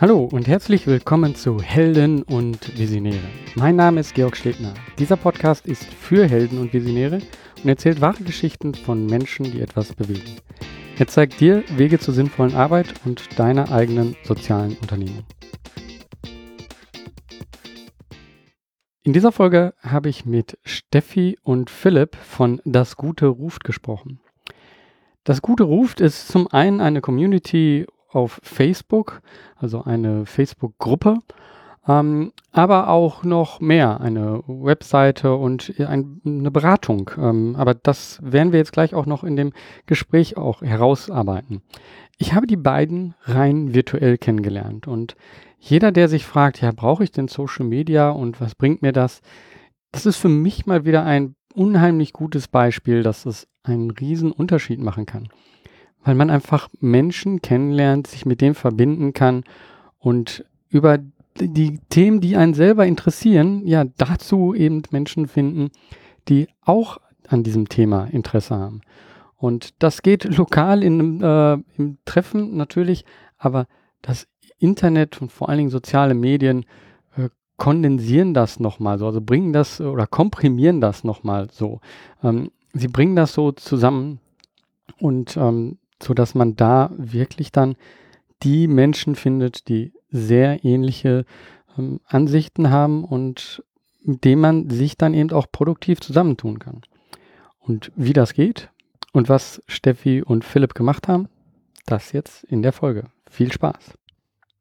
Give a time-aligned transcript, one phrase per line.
[0.00, 3.28] Hallo und herzlich willkommen zu Helden und Visionäre.
[3.56, 4.72] Mein Name ist Georg Stegner.
[4.96, 7.18] Dieser Podcast ist für Helden und Visionäre
[7.64, 10.36] und erzählt wahre Geschichten von Menschen, die etwas bewegen.
[11.00, 15.24] Er zeigt dir Wege zur sinnvollen Arbeit und deiner eigenen sozialen Unternehmung.
[19.02, 24.20] In dieser Folge habe ich mit Steffi und Philipp von Das Gute ruft gesprochen.
[25.24, 29.20] Das Gute ruft ist zum einen eine Community auf Facebook,
[29.56, 31.18] also eine Facebook-Gruppe,
[31.86, 37.10] ähm, aber auch noch mehr, eine Webseite und ein, eine Beratung.
[37.18, 39.52] Ähm, aber das werden wir jetzt gleich auch noch in dem
[39.86, 41.62] Gespräch auch herausarbeiten.
[42.18, 45.16] Ich habe die beiden rein virtuell kennengelernt und
[45.60, 49.22] jeder, der sich fragt, ja, brauche ich denn Social Media und was bringt mir das?
[49.92, 54.80] Das ist für mich mal wieder ein unheimlich gutes Beispiel, dass es einen riesen Unterschied
[54.80, 55.28] machen kann
[56.04, 59.44] weil man einfach Menschen kennenlernt, sich mit dem verbinden kann
[59.98, 60.98] und über
[61.40, 65.70] die Themen, die einen selber interessieren, ja, dazu eben Menschen finden,
[66.28, 68.80] die auch an diesem Thema Interesse haben.
[69.36, 73.04] Und das geht lokal in, äh, im Treffen natürlich,
[73.38, 73.66] aber
[74.02, 74.26] das
[74.58, 76.64] Internet und vor allen Dingen soziale Medien
[77.16, 81.80] äh, kondensieren das nochmal so, also bringen das oder komprimieren das nochmal so.
[82.22, 84.20] Ähm, sie bringen das so zusammen
[84.98, 87.76] und ähm, so dass man da wirklich dann
[88.42, 91.24] die Menschen findet, die sehr ähnliche
[91.76, 93.62] ähm, Ansichten haben und
[94.02, 96.82] mit denen man sich dann eben auch produktiv zusammentun kann.
[97.58, 98.70] Und wie das geht
[99.12, 101.28] und was Steffi und Philipp gemacht haben,
[101.86, 103.04] das jetzt in der Folge.
[103.28, 103.98] Viel Spaß.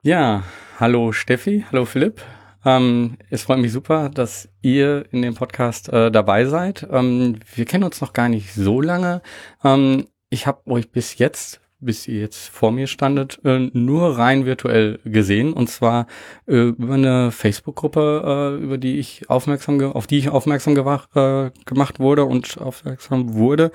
[0.01, 0.43] Ja,
[0.79, 2.21] hallo Steffi, hallo Philipp.
[2.65, 6.85] Ähm, es freut mich super, dass ihr in dem Podcast äh, dabei seid.
[6.91, 9.21] Ähm, wir kennen uns noch gar nicht so lange.
[9.63, 14.45] Ähm, ich habe euch bis jetzt, bis ihr jetzt vor mir standet, äh, nur rein
[14.45, 16.07] virtuell gesehen und zwar
[16.47, 22.25] äh, über eine Facebook-Gruppe, äh, über die ich aufmerksam, auf die ich aufmerksam gemacht wurde
[22.25, 23.71] und aufmerksam wurde.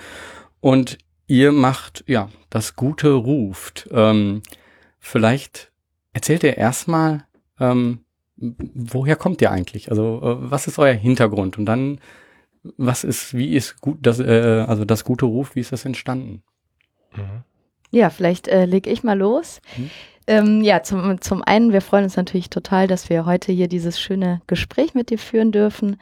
[0.60, 3.88] Und ihr macht, ja, das Gute ruft.
[3.92, 4.42] Ähm,
[4.98, 5.72] vielleicht
[6.12, 7.24] erzählt ihr erstmal,
[7.60, 8.00] ähm,
[8.36, 9.90] woher kommt ihr eigentlich?
[9.90, 11.58] Also was ist euer Hintergrund?
[11.58, 12.00] Und dann
[12.62, 16.42] was ist, wie ist gut, das, äh, also das gute Ruf, wie ist das entstanden?
[17.16, 17.44] Mhm.
[17.90, 19.60] Ja, vielleicht äh, lege ich mal los.
[19.76, 19.90] Mhm.
[20.28, 24.00] Ähm, ja, zum, zum einen, wir freuen uns natürlich total, dass wir heute hier dieses
[24.00, 25.96] schöne Gespräch mit dir führen dürfen.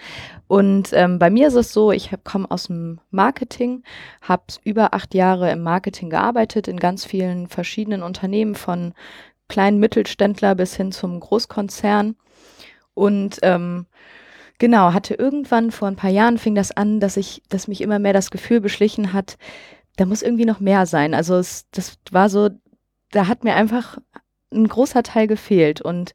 [0.46, 3.82] Und ähm, bei mir ist es so, ich komme aus dem Marketing,
[4.20, 8.92] habe über acht Jahre im Marketing gearbeitet, in ganz vielen verschiedenen Unternehmen, von
[9.48, 12.14] kleinen Mittelständler bis hin zum Großkonzern.
[12.92, 13.86] Und ähm,
[14.60, 17.98] Genau, hatte irgendwann vor ein paar Jahren fing das an, dass ich, dass mich immer
[17.98, 19.38] mehr das Gefühl beschlichen hat,
[19.96, 21.14] da muss irgendwie noch mehr sein.
[21.14, 22.50] Also es, das war so,
[23.10, 23.96] da hat mir einfach
[24.52, 25.80] ein großer Teil gefehlt.
[25.80, 26.14] Und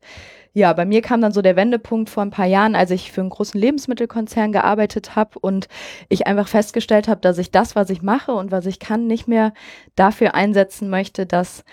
[0.54, 3.22] ja, bei mir kam dann so der Wendepunkt vor ein paar Jahren, als ich für
[3.22, 5.68] einen großen Lebensmittelkonzern gearbeitet habe und
[6.08, 9.28] ich einfach festgestellt habe, dass ich das, was ich mache und was ich kann, nicht
[9.28, 9.54] mehr
[9.96, 11.64] dafür einsetzen möchte, dass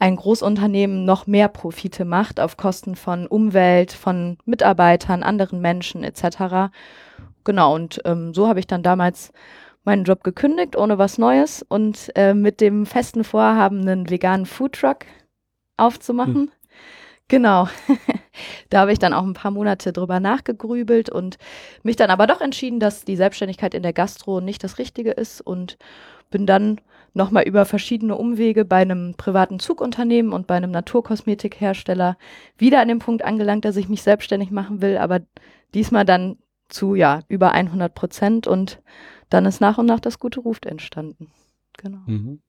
[0.00, 6.72] ein Großunternehmen noch mehr Profite macht auf Kosten von Umwelt, von Mitarbeitern, anderen Menschen etc.
[7.44, 9.30] Genau, und ähm, so habe ich dann damals
[9.84, 15.04] meinen Job gekündigt, ohne was Neues und äh, mit dem festen Vorhaben, einen veganen Foodtruck
[15.76, 16.34] aufzumachen.
[16.34, 16.50] Hm.
[17.28, 17.68] Genau.
[18.70, 21.36] da habe ich dann auch ein paar Monate drüber nachgegrübelt und
[21.82, 25.40] mich dann aber doch entschieden, dass die Selbstständigkeit in der Gastro nicht das Richtige ist
[25.40, 25.76] und
[26.30, 26.80] bin dann
[27.14, 32.16] nochmal über verschiedene Umwege bei einem privaten Zugunternehmen und bei einem Naturkosmetikhersteller
[32.58, 35.20] wieder an dem Punkt angelangt, dass ich mich selbstständig machen will, aber
[35.74, 36.36] diesmal dann
[36.68, 38.80] zu ja über 100 Prozent und
[39.28, 41.28] dann ist nach und nach das gute Ruft entstanden.
[41.76, 42.00] Genau.
[42.06, 42.40] Mhm.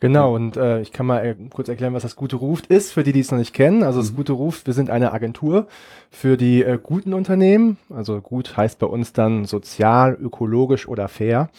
[0.00, 3.02] Genau, und äh, ich kann mal äh, kurz erklären, was das Gute Ruft ist, für
[3.02, 3.82] die, die es noch nicht kennen.
[3.82, 4.16] Also das mhm.
[4.16, 5.66] Gute Ruft, wir sind eine Agentur
[6.10, 7.76] für die äh, guten Unternehmen.
[7.90, 11.50] Also gut heißt bei uns dann sozial, ökologisch oder fair.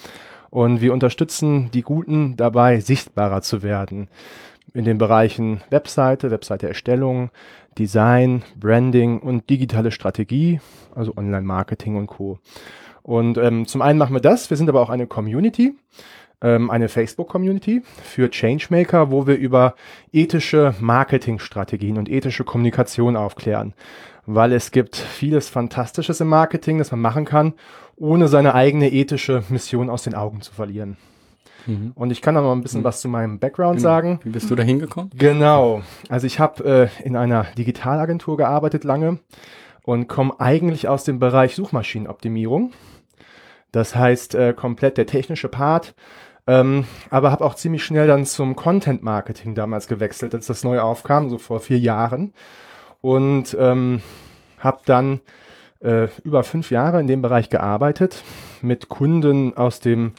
[0.51, 4.09] Und wir unterstützen die Guten dabei, sichtbarer zu werden
[4.74, 7.31] in den Bereichen Webseite, Webseite-Erstellung,
[7.77, 10.59] Design, Branding und digitale Strategie,
[10.94, 12.38] also Online-Marketing und Co.
[13.01, 15.74] Und ähm, zum einen machen wir das, wir sind aber auch eine Community,
[16.42, 19.75] ähm, eine Facebook-Community für Changemaker, wo wir über
[20.12, 23.74] ethische Marketingstrategien und ethische Kommunikation aufklären.
[24.25, 27.54] Weil es gibt vieles Fantastisches im Marketing, das man machen kann
[28.01, 30.98] ohne seine eigene ethische Mission aus den Augen zu verlieren.
[31.68, 31.92] Mhm.
[31.94, 32.86] Und ich kann noch mal ein bisschen mhm.
[32.86, 33.89] was zu meinem Background genau.
[33.89, 34.19] sagen.
[34.24, 35.12] Wie bist du da hingekommen?
[35.15, 35.83] Genau.
[36.09, 39.19] Also ich habe äh, in einer Digitalagentur gearbeitet lange
[39.83, 42.71] und komme eigentlich aus dem Bereich Suchmaschinenoptimierung.
[43.71, 45.94] Das heißt, äh, komplett der technische Part
[46.47, 50.80] Ähm, aber habe auch ziemlich schnell dann zum Content Marketing damals gewechselt, als das neu
[50.80, 52.33] aufkam, so vor vier Jahren.
[53.00, 54.01] Und ähm,
[54.57, 55.21] habe dann
[55.81, 58.24] äh, über fünf Jahre in dem Bereich gearbeitet,
[58.62, 60.13] mit Kunden aus dem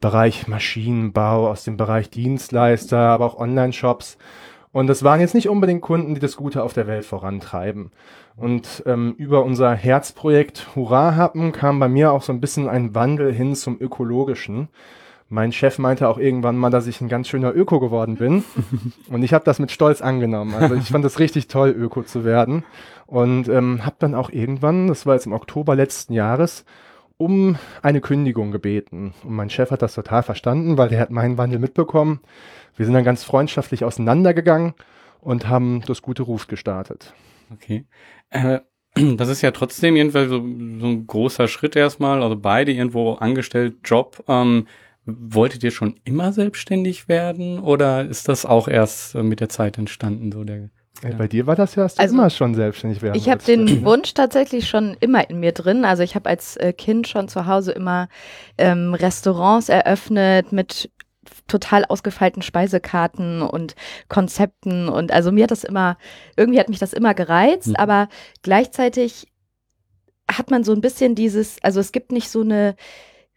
[0.00, 4.18] Bereich Maschinenbau, aus dem Bereich Dienstleister, aber auch Online-Shops.
[4.72, 7.92] Und das waren jetzt nicht unbedingt Kunden, die das Gute auf der Welt vorantreiben.
[8.36, 12.94] Und ähm, über unser Herzprojekt Hurra Happen kam bei mir auch so ein bisschen ein
[12.94, 14.68] Wandel hin zum Ökologischen.
[15.28, 18.44] Mein Chef meinte auch irgendwann mal, dass ich ein ganz schöner Öko geworden bin.
[19.08, 20.54] und ich habe das mit Stolz angenommen.
[20.54, 22.64] Also ich fand das richtig toll, Öko zu werden.
[23.06, 26.64] Und ähm, habe dann auch irgendwann, das war jetzt im Oktober letzten Jahres,
[27.16, 29.14] um eine Kündigung gebeten.
[29.24, 32.20] Und mein Chef hat das total verstanden, weil er hat meinen Wandel mitbekommen.
[32.76, 34.74] Wir sind dann ganz freundschaftlich auseinandergegangen
[35.20, 37.14] und haben das gute Ruf gestartet.
[37.52, 37.84] Okay.
[38.30, 38.60] Äh,
[39.16, 40.42] das ist ja trotzdem jedenfalls so, so
[40.86, 42.22] ein großer Schritt erstmal.
[42.22, 44.22] Also beide irgendwo angestellt, Job.
[44.28, 44.66] Ähm,
[45.06, 49.78] Wolltet ihr schon immer selbstständig werden oder ist das auch erst äh, mit der Zeit
[49.78, 50.70] entstanden, so der
[51.02, 51.10] ja.
[51.10, 54.14] Bei dir war das ja, du also, immer schon selbstständig werden Ich habe den Wunsch
[54.14, 55.84] tatsächlich schon immer in mir drin.
[55.84, 58.08] Also ich habe als äh, Kind schon zu Hause immer
[58.56, 60.90] ähm, Restaurants eröffnet mit
[61.48, 63.74] total ausgefeilten Speisekarten und
[64.08, 65.98] Konzepten und also mir hat das immer,
[66.36, 67.76] irgendwie hat mich das immer gereizt, mhm.
[67.76, 68.08] aber
[68.42, 69.26] gleichzeitig
[70.30, 72.74] hat man so ein bisschen dieses, also es gibt nicht so eine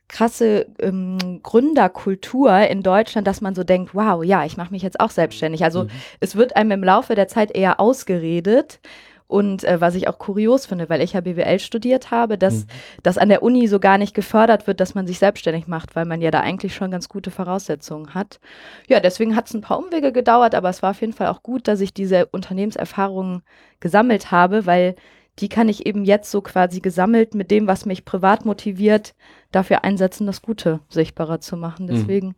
[0.10, 5.00] krasse ähm, Gründerkultur in Deutschland, dass man so denkt, wow, ja, ich mache mich jetzt
[5.00, 5.64] auch selbstständig.
[5.64, 5.90] Also mhm.
[6.20, 8.80] es wird einem im Laufe der Zeit eher ausgeredet.
[9.28, 12.70] Und äh, was ich auch kurios finde, weil ich ja BWL studiert habe, dass mhm.
[13.04, 16.06] das an der Uni so gar nicht gefördert wird, dass man sich selbstständig macht, weil
[16.06, 18.40] man ja da eigentlich schon ganz gute Voraussetzungen hat.
[18.88, 21.44] Ja, deswegen hat es ein paar Umwege gedauert, aber es war auf jeden Fall auch
[21.44, 23.44] gut, dass ich diese Unternehmenserfahrungen
[23.80, 24.96] gesammelt habe, weil
[25.40, 29.16] die kann ich eben jetzt so quasi gesammelt mit dem, was mich privat motiviert,
[29.52, 31.86] dafür einsetzen, das Gute sichtbarer zu machen.
[31.86, 31.90] Mhm.
[31.90, 32.28] Deswegen.
[32.28, 32.36] Mhm.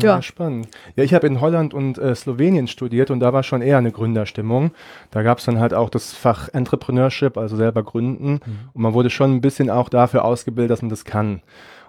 [0.00, 0.16] Ja.
[0.16, 0.22] ja.
[0.22, 0.68] spannend.
[0.96, 3.92] Ja, ich habe in Holland und äh, Slowenien studiert und da war schon eher eine
[3.92, 4.72] Gründerstimmung.
[5.12, 8.32] Da gab es dann halt auch das Fach Entrepreneurship, also selber gründen.
[8.32, 8.58] Mhm.
[8.72, 11.42] Und man wurde schon ein bisschen auch dafür ausgebildet, dass man das kann.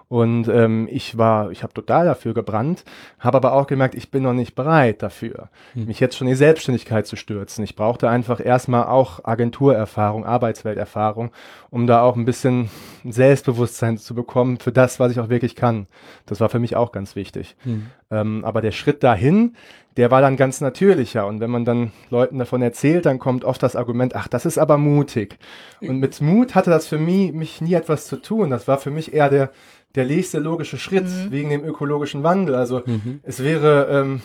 [0.08, 2.84] Und ähm, ich war, ich habe total dafür gebrannt,
[3.18, 5.86] habe aber auch gemerkt, ich bin noch nicht bereit dafür, hm.
[5.86, 7.64] mich jetzt schon in die Selbstständigkeit zu stürzen.
[7.64, 11.32] Ich brauchte einfach erstmal auch Agenturerfahrung, Arbeitswelterfahrung,
[11.70, 12.70] um da auch ein bisschen
[13.04, 15.88] Selbstbewusstsein zu bekommen für das, was ich auch wirklich kann.
[16.26, 17.56] Das war für mich auch ganz wichtig.
[17.64, 17.86] Hm.
[18.12, 19.56] Ähm, aber der Schritt dahin,
[19.96, 21.26] der war dann ganz natürlicher.
[21.26, 24.58] Und wenn man dann Leuten davon erzählt, dann kommt oft das Argument, ach, das ist
[24.58, 25.38] aber mutig.
[25.80, 28.50] Und mit Mut hatte das für mich, mich nie etwas zu tun.
[28.50, 29.50] Das war für mich eher der,
[29.96, 31.30] der nächste logische Schritt mhm.
[31.30, 32.54] wegen dem ökologischen Wandel.
[32.54, 33.20] Also mhm.
[33.22, 34.20] es wäre, ähm,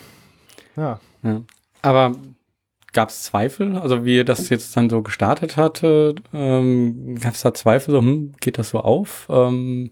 [0.76, 1.00] ja.
[1.22, 1.42] ja.
[1.80, 2.14] Aber
[2.92, 3.76] gab es Zweifel?
[3.76, 7.92] Also wie ihr das jetzt dann so gestartet hatte, ähm, gab es da Zweifel?
[7.92, 9.26] So, hm, geht das so auf?
[9.30, 9.90] Ähm,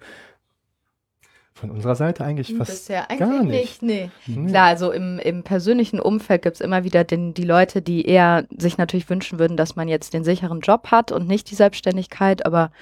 [1.61, 3.83] von unserer Seite eigentlich fast Bisher eigentlich gar nicht.
[3.83, 3.83] nicht.
[3.83, 4.11] Nee.
[4.27, 4.49] nee.
[4.49, 8.47] Klar, also im, im persönlichen Umfeld gibt es immer wieder den, die Leute, die eher
[8.57, 12.47] sich natürlich wünschen würden, dass man jetzt den sicheren Job hat und nicht die Selbstständigkeit,
[12.47, 12.73] aber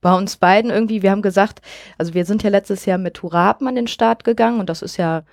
[0.00, 1.60] bei uns beiden irgendwie, wir haben gesagt,
[1.96, 4.96] also wir sind ja letztes Jahr mit Hurraben an den Start gegangen und das ist
[4.96, 5.24] ja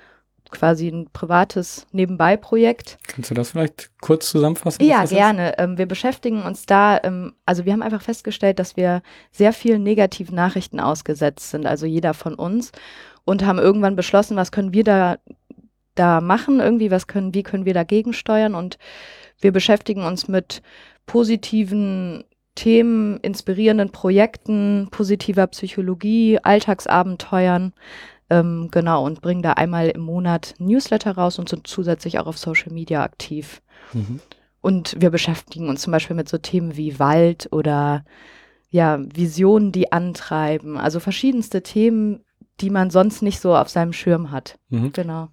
[0.52, 2.98] quasi ein privates Nebenbei-Projekt.
[3.08, 4.84] Kannst du das vielleicht kurz zusammenfassen?
[4.84, 5.58] Ja, gerne.
[5.58, 9.02] Ähm, wir beschäftigen uns da, ähm, also wir haben einfach festgestellt, dass wir
[9.32, 12.72] sehr vielen negativen Nachrichten ausgesetzt sind, also jeder von uns,
[13.24, 15.18] und haben irgendwann beschlossen, was können wir da,
[15.95, 18.78] da machen, irgendwie, was können, wie können wir dagegen steuern und
[19.42, 20.62] wir beschäftigen uns mit
[21.06, 22.24] positiven
[22.56, 27.74] Themen, inspirierenden Projekten, positiver Psychologie, Alltagsabenteuern.
[28.30, 32.38] Ähm, genau, und bringen da einmal im Monat Newsletter raus und sind zusätzlich auch auf
[32.38, 33.62] Social Media aktiv.
[33.94, 34.19] Mhm.
[34.62, 38.04] Und wir beschäftigen uns zum Beispiel mit so Themen wie Wald oder
[38.71, 40.78] ja, Visionen, die antreiben.
[40.78, 42.24] Also verschiedenste Themen,
[42.62, 44.57] die man sonst nicht so auf seinem Schirm hat.
[44.69, 44.92] Mhm.
[44.92, 45.28] Genau.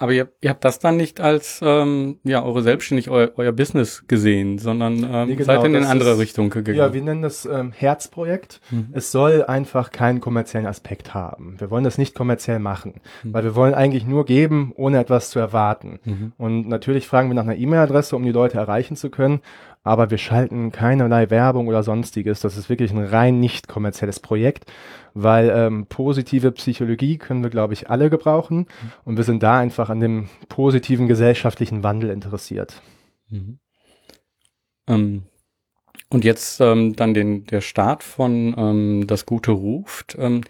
[0.00, 4.06] Aber ihr, ihr habt das dann nicht als ähm, ja eure selbstständig eu, euer Business
[4.08, 6.78] gesehen, sondern ähm, nee, genau, seid in eine andere ist, Richtung gegangen.
[6.78, 8.62] Ja, wir nennen das ähm, Herzprojekt.
[8.70, 8.88] Mhm.
[8.92, 11.60] Es soll einfach keinen kommerziellen Aspekt haben.
[11.60, 13.34] Wir wollen das nicht kommerziell machen, mhm.
[13.34, 16.00] weil wir wollen eigentlich nur geben, ohne etwas zu erwarten.
[16.04, 16.32] Mhm.
[16.38, 19.42] Und natürlich fragen wir nach einer E-Mail-Adresse, um die Leute erreichen zu können
[19.82, 22.40] aber wir schalten keinerlei Werbung oder sonstiges.
[22.40, 24.70] Das ist wirklich ein rein nicht kommerzielles Projekt,
[25.14, 28.66] weil ähm, positive Psychologie können wir, glaube ich, alle gebrauchen
[29.04, 32.82] und wir sind da einfach an dem positiven gesellschaftlichen Wandel interessiert.
[33.30, 33.58] Mhm.
[34.86, 35.22] Ähm,
[36.10, 40.16] und jetzt ähm, dann den, der Start von ähm, Das Gute ruft.
[40.18, 40.42] Ähm,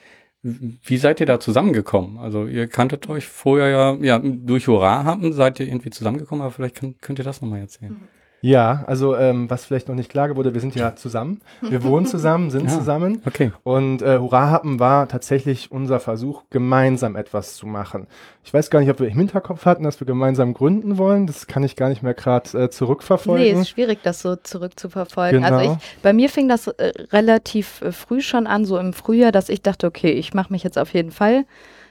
[0.43, 2.17] wie seid ihr da zusammengekommen?
[2.17, 6.51] Also ihr kanntet euch vorher ja, ja durch Hurra haben, seid ihr irgendwie zusammengekommen, aber
[6.51, 8.01] vielleicht könnt, könnt ihr das nochmal erzählen.
[8.43, 11.41] Ja, also ähm, was vielleicht noch nicht klar wurde, wir sind ja zusammen.
[11.61, 13.21] Wir wohnen zusammen, sind Ja, zusammen.
[13.27, 13.53] Okay.
[13.65, 18.07] Und äh, Hurra-Happen war tatsächlich unser Versuch, gemeinsam etwas zu machen.
[18.43, 21.27] Ich weiß gar nicht, ob wir im Hinterkopf hatten, dass wir gemeinsam gründen wollen.
[21.27, 23.45] Das kann ich gar nicht mehr gerade äh, zurückverfolgen.
[23.45, 25.43] Nee, ist schwierig, das so zurückzuverfolgen.
[25.43, 25.57] Genau.
[25.57, 29.33] Also ich, bei mir fing das äh, relativ äh, früh schon an, so im Frühjahr,
[29.33, 31.45] dass ich dachte, okay, ich mache mich jetzt auf jeden Fall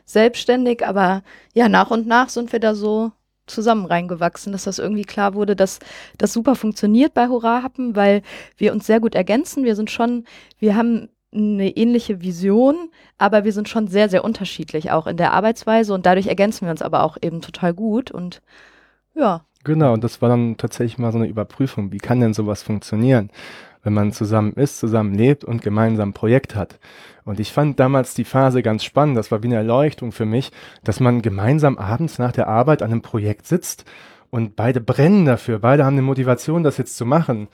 [0.06, 1.22] selbstständig, aber
[1.53, 3.12] ja, nach und nach sind wir da so
[3.50, 5.79] zusammen reingewachsen, dass das irgendwie klar wurde, dass
[6.18, 8.22] das super funktioniert bei Hurra Happen, weil
[8.58, 9.63] wir uns sehr gut ergänzen.
[9.63, 10.25] Wir sind schon,
[10.60, 15.34] wir haben eine ähnliche Vision, aber wir sind schon sehr, sehr unterschiedlich auch in der
[15.34, 18.41] Arbeitsweise und dadurch ergänzen wir uns aber auch eben total gut und
[19.15, 19.46] ja.
[19.63, 21.91] Genau, und das war dann tatsächlich mal so eine Überprüfung.
[21.91, 23.29] Wie kann denn sowas funktionieren,
[23.83, 26.79] wenn man zusammen ist, zusammen lebt und gemeinsam ein Projekt hat?
[27.25, 29.17] Und ich fand damals die Phase ganz spannend.
[29.17, 30.51] Das war wie eine Erleuchtung für mich,
[30.83, 33.86] dass man gemeinsam abends nach der Arbeit an einem Projekt sitzt
[34.31, 35.59] und beide brennen dafür.
[35.59, 37.48] Beide haben eine Motivation, das jetzt zu machen.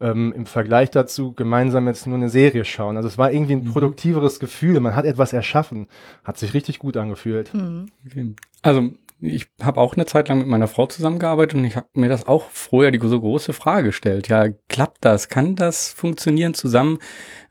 [0.00, 2.96] Ähm, Im Vergleich dazu gemeinsam jetzt nur eine Serie schauen.
[2.96, 4.80] Also es war irgendwie ein produktiveres Gefühl.
[4.80, 5.86] Man hat etwas erschaffen.
[6.24, 7.52] Hat sich richtig gut angefühlt.
[7.52, 7.86] Hm.
[8.06, 8.34] Okay.
[8.62, 8.90] Also
[9.24, 12.26] ich habe auch eine Zeit lang mit meiner Frau zusammengearbeitet und ich habe mir das
[12.26, 14.28] auch vorher die so große Frage gestellt.
[14.28, 15.28] Ja, klappt das?
[15.28, 16.98] Kann das funktionieren zusammen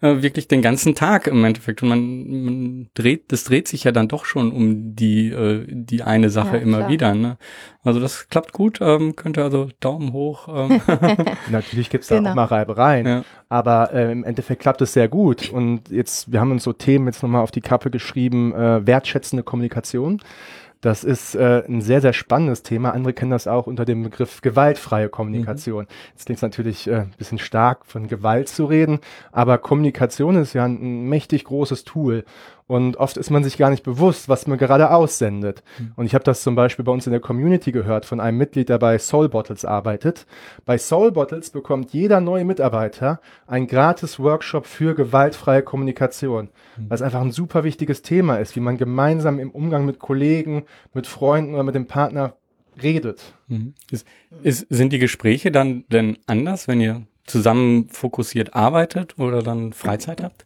[0.01, 1.81] äh, wirklich den ganzen Tag im Endeffekt?
[1.81, 6.03] Und man, man dreht, das dreht sich ja dann doch schon um die äh, die
[6.03, 6.89] eine Sache Ja, immer klar.
[6.89, 7.15] wieder.
[7.15, 7.37] Ne?
[7.83, 8.79] Also das klappt gut.
[8.81, 10.47] Ähm, könnte also Daumen hoch.
[10.53, 10.81] Ähm,
[11.49, 12.31] Natürlich gibt's da Genau.
[12.31, 13.23] auch mal Reibereien, Ja.
[13.49, 15.49] aber äh, im Endeffekt klappt es sehr gut.
[15.51, 19.43] Und jetzt, wir haben uns so Themen jetzt nochmal auf die Kappe geschrieben, äh, wertschätzende
[19.43, 20.21] Kommunikation.
[20.81, 22.91] Das ist äh, ein sehr, sehr spannendes Thema.
[22.91, 25.85] Andere kennen das auch unter dem Begriff gewaltfreie Kommunikation.
[26.13, 28.99] Jetzt klingt es natürlich äh, ein bisschen stark, von Gewalt zu reden,
[29.31, 32.25] aber Kommunikation ist ja ein, ein mächtig großes Tool.
[32.71, 35.61] Und oft ist man sich gar nicht bewusst, was man gerade aussendet.
[35.97, 38.69] Und ich habe das zum Beispiel bei uns in der Community gehört von einem Mitglied,
[38.69, 40.25] der bei Soul Bottles arbeitet.
[40.63, 46.47] Bei Soul Bottles bekommt jeder neue Mitarbeiter einen gratis Workshop für gewaltfreie Kommunikation,
[46.77, 50.63] weil es einfach ein super wichtiges Thema ist, wie man gemeinsam im Umgang mit Kollegen,
[50.93, 52.37] mit Freunden oder mit dem Partner
[52.81, 53.33] redet.
[53.49, 53.73] Mhm.
[53.91, 54.07] Ist,
[54.43, 60.23] ist, sind die Gespräche dann denn anders, wenn ihr zusammen fokussiert arbeitet oder dann Freizeit
[60.23, 60.45] habt?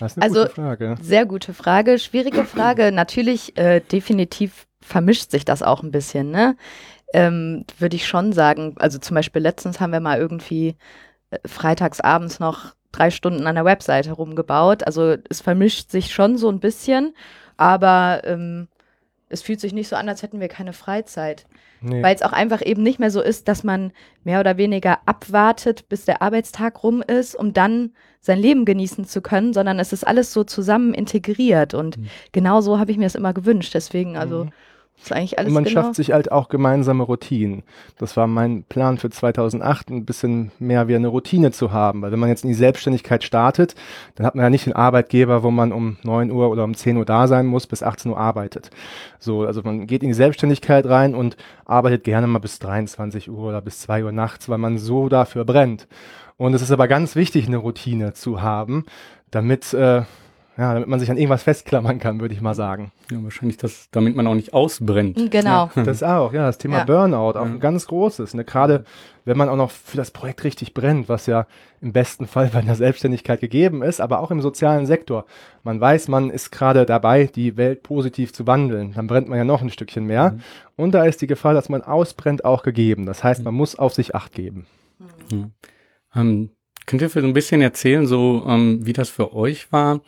[0.00, 0.94] Das ist eine Also- gute Frage.
[1.00, 2.92] Sehr gute Frage, schwierige Frage.
[2.92, 6.56] Natürlich, äh, definitiv vermischt sich das auch ein bisschen, ne?
[7.14, 8.74] Ähm, Würde ich schon sagen.
[8.78, 10.76] Also zum Beispiel letztens haben wir mal irgendwie
[11.30, 14.84] äh, freitags abends noch drei Stunden an der Webseite rumgebaut.
[14.86, 17.14] Also es vermischt sich schon so ein bisschen,
[17.56, 18.68] aber ähm,
[19.28, 21.46] es fühlt sich nicht so an, als hätten wir keine Freizeit.
[21.82, 22.02] Nee.
[22.02, 23.92] Weil es auch einfach eben nicht mehr so ist, dass man
[24.24, 29.20] mehr oder weniger abwartet, bis der Arbeitstag rum ist, um dann sein Leben genießen zu
[29.20, 31.74] können, sondern es ist alles so zusammen integriert.
[31.74, 32.06] Und Mhm.
[32.32, 33.74] genau so habe ich mir das immer gewünscht.
[33.74, 34.50] Deswegen, also, Mhm.
[35.00, 35.82] Ist eigentlich alles Und man genau.
[35.82, 37.64] schafft sich halt auch gemeinsame Routinen.
[37.98, 42.02] Das war mein Plan für 2008, ein bisschen mehr wie eine Routine zu haben.
[42.02, 43.74] Weil wenn man jetzt in die Selbstständigkeit startet,
[44.14, 46.96] dann hat man ja nicht den Arbeitgeber, wo man um 9 Uhr oder um 10
[46.96, 48.70] Uhr da sein muss, bis 18 Uhr arbeitet.
[49.18, 53.48] So, also man geht in die Selbstständigkeit rein und arbeitet gerne mal bis 23 Uhr
[53.48, 55.88] oder bis 2 Uhr nachts, weil man so dafür brennt.
[56.36, 58.84] Und es ist aber ganz wichtig, eine Routine zu haben,
[59.30, 60.02] damit, äh,
[60.58, 62.92] ja, damit man sich an irgendwas festklammern kann, würde ich mal sagen.
[63.10, 65.30] Ja, wahrscheinlich das, damit man auch nicht ausbrennt.
[65.30, 65.70] Genau.
[65.74, 66.84] Das auch, ja, das Thema Ja.
[66.84, 67.42] Burnout, auch Ja.
[67.42, 68.34] ein ganz großes.
[68.34, 68.44] Ne?
[68.44, 68.84] Gerade
[69.24, 71.46] wenn man auch noch für das Projekt richtig brennt, was ja
[71.80, 75.24] im besten Fall bei einer Selbstständigkeit gegeben ist, aber auch im sozialen Sektor.
[75.62, 78.92] Man weiß, man ist gerade dabei, die Welt positiv zu wandeln.
[78.94, 80.36] Dann brennt man ja noch ein Stückchen mehr.
[80.76, 83.06] Und da ist die Gefahr, dass man ausbrennt, auch gegeben.
[83.06, 84.66] Das heißt, man muss auf sich Acht geben.
[86.14, 86.50] Ähm,
[86.86, 90.00] könnt ihr für so ein bisschen erzählen, so ähm, wie das für euch war?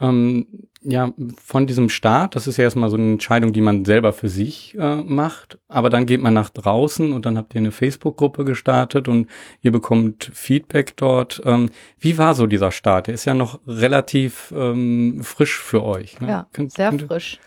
[0.00, 0.46] Ähm,
[0.80, 1.12] ja,
[1.44, 4.76] von diesem Start, das ist ja erstmal so eine Entscheidung, die man selber für sich
[4.78, 9.08] äh, macht, aber dann geht man nach draußen und dann habt ihr eine Facebook-Gruppe gestartet
[9.08, 9.26] und
[9.60, 11.42] ihr bekommt Feedback dort.
[11.44, 13.08] Ähm, wie war so dieser Start?
[13.08, 16.20] Der ist ja noch relativ ähm, frisch für euch.
[16.20, 16.28] Ne?
[16.28, 17.40] Ja, Könnt- sehr könnt ihr- frisch.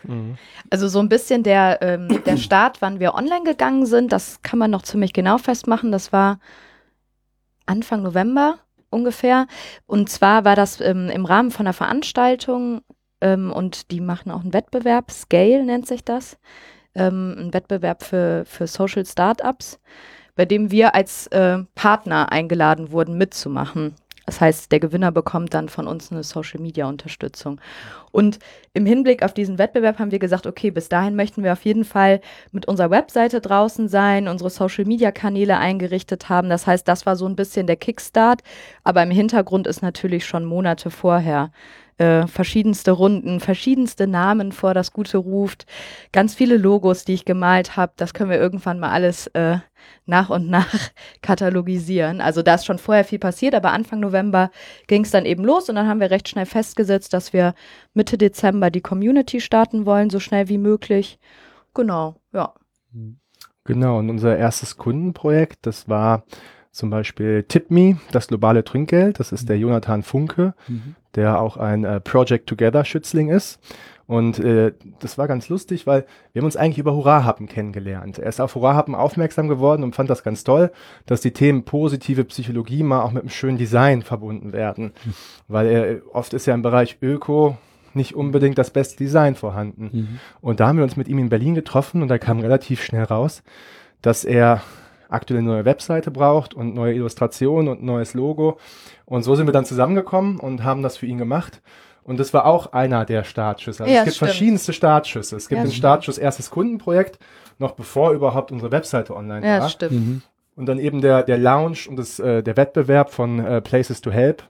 [0.68, 4.58] Also so ein bisschen der, ähm, der Start, wann wir online gegangen sind, das kann
[4.58, 5.90] man noch ziemlich genau festmachen.
[5.90, 6.38] Das war
[7.64, 8.58] Anfang November
[8.92, 9.46] ungefähr.
[9.86, 12.82] Und zwar war das ähm, im Rahmen von einer Veranstaltung
[13.20, 16.38] ähm, und die machen auch einen Wettbewerb, Scale nennt sich das,
[16.94, 19.80] ähm, ein Wettbewerb für, für Social Startups,
[20.34, 23.94] bei dem wir als äh, Partner eingeladen wurden, mitzumachen.
[24.26, 27.60] Das heißt, der Gewinner bekommt dann von uns eine Social-Media-Unterstützung.
[28.12, 28.38] Und
[28.72, 31.84] im Hinblick auf diesen Wettbewerb haben wir gesagt, okay, bis dahin möchten wir auf jeden
[31.84, 32.20] Fall
[32.52, 36.48] mit unserer Webseite draußen sein, unsere Social-Media-Kanäle eingerichtet haben.
[36.48, 38.42] Das heißt, das war so ein bisschen der Kickstart.
[38.84, 41.50] Aber im Hintergrund ist natürlich schon Monate vorher
[41.98, 45.66] äh, verschiedenste Runden, verschiedenste Namen vor das Gute ruft,
[46.12, 47.92] ganz viele Logos, die ich gemalt habe.
[47.96, 49.58] Das können wir irgendwann mal alles äh,
[50.06, 50.72] nach und nach
[51.22, 52.20] katalogisieren.
[52.20, 54.50] Also da ist schon vorher viel passiert, aber Anfang November
[54.86, 57.54] ging es dann eben los und dann haben wir recht schnell festgesetzt, dass wir
[57.94, 61.18] Mitte Dezember die Community starten wollen, so schnell wie möglich.
[61.74, 62.54] Genau, ja.
[63.64, 66.24] Genau, und unser erstes Kundenprojekt, das war
[66.72, 69.20] zum Beispiel TipMe, das globale Trinkgeld.
[69.20, 70.96] Das ist der Jonathan Funke, mhm.
[71.14, 73.60] der auch ein äh, Project Together Schützling ist.
[74.06, 78.18] Und äh, das war ganz lustig, weil wir haben uns eigentlich über Hurra-Happen kennengelernt.
[78.18, 80.72] Er ist auf Hurra-Happen aufmerksam geworden und fand das ganz toll,
[81.06, 84.92] dass die Themen positive Psychologie mal auch mit einem schönen Design verbunden werden.
[85.04, 85.14] Mhm.
[85.48, 87.56] Weil er, oft ist ja im Bereich Öko
[87.94, 89.90] nicht unbedingt das beste Design vorhanden.
[89.92, 90.20] Mhm.
[90.40, 93.04] Und da haben wir uns mit ihm in Berlin getroffen und da kam relativ schnell
[93.04, 93.42] raus,
[94.00, 94.62] dass er
[95.12, 98.58] aktuell eine neue Webseite braucht und neue Illustrationen und neues Logo.
[99.04, 101.62] Und so sind wir dann zusammengekommen und haben das für ihn gemacht.
[102.04, 103.84] Und das war auch einer der Startschüsse.
[103.84, 104.30] Also ja, es gibt stimmt.
[104.30, 105.36] verschiedenste Startschüsse.
[105.36, 107.18] Es gibt ja, den Startschuss erstes Kundenprojekt,
[107.58, 109.60] noch bevor überhaupt unsere Webseite online ja, war.
[109.60, 109.92] Ja, stimmt.
[109.92, 110.22] Mhm.
[110.56, 114.10] Und dann eben der, der Launch und das, äh, der Wettbewerb von äh, Places to
[114.10, 114.42] Help.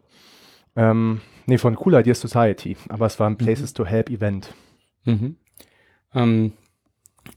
[0.74, 2.76] Ähm, nee, von Cool Ideas Society.
[2.88, 3.38] Aber es war ein mhm.
[3.38, 3.76] Places mhm.
[3.76, 4.54] to Help Event.
[5.04, 5.36] Mhm.
[6.14, 6.52] Ähm,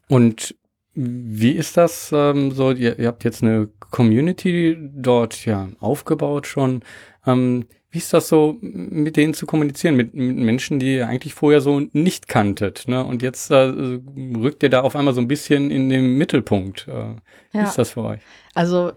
[0.08, 0.56] und
[0.96, 2.72] wie ist das ähm, so?
[2.72, 6.82] Ihr, ihr, habt jetzt eine Community dort ja aufgebaut schon.
[7.26, 11.34] Ähm, wie ist das so, mit denen zu kommunizieren, mit, mit Menschen, die ihr eigentlich
[11.34, 12.88] vorher so nicht kanntet?
[12.88, 13.04] Ne?
[13.04, 14.00] Und jetzt äh,
[14.38, 16.88] rückt ihr da auf einmal so ein bisschen in den Mittelpunkt.
[16.90, 17.16] Äh,
[17.52, 17.64] wie ja.
[17.64, 18.20] ist das für euch?
[18.54, 18.92] Also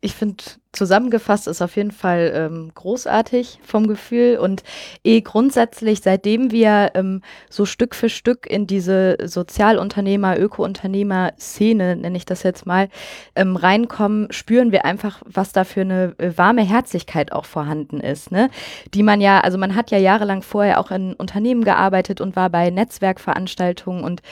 [0.00, 0.42] ich finde,
[0.76, 4.62] zusammengefasst ist auf jeden Fall ähm, großartig vom Gefühl und
[5.04, 12.24] eh grundsätzlich, seitdem wir ähm, so Stück für Stück in diese Sozialunternehmer, Öko-Unternehmer-Szene, nenne ich
[12.24, 12.88] das jetzt mal,
[13.34, 18.30] ähm, reinkommen, spüren wir einfach, was da für eine äh, warme Herzlichkeit auch vorhanden ist,
[18.30, 18.50] ne?
[18.92, 22.50] Die man ja, also man hat ja jahrelang vorher auch in Unternehmen gearbeitet und war
[22.50, 24.22] bei Netzwerkveranstaltungen und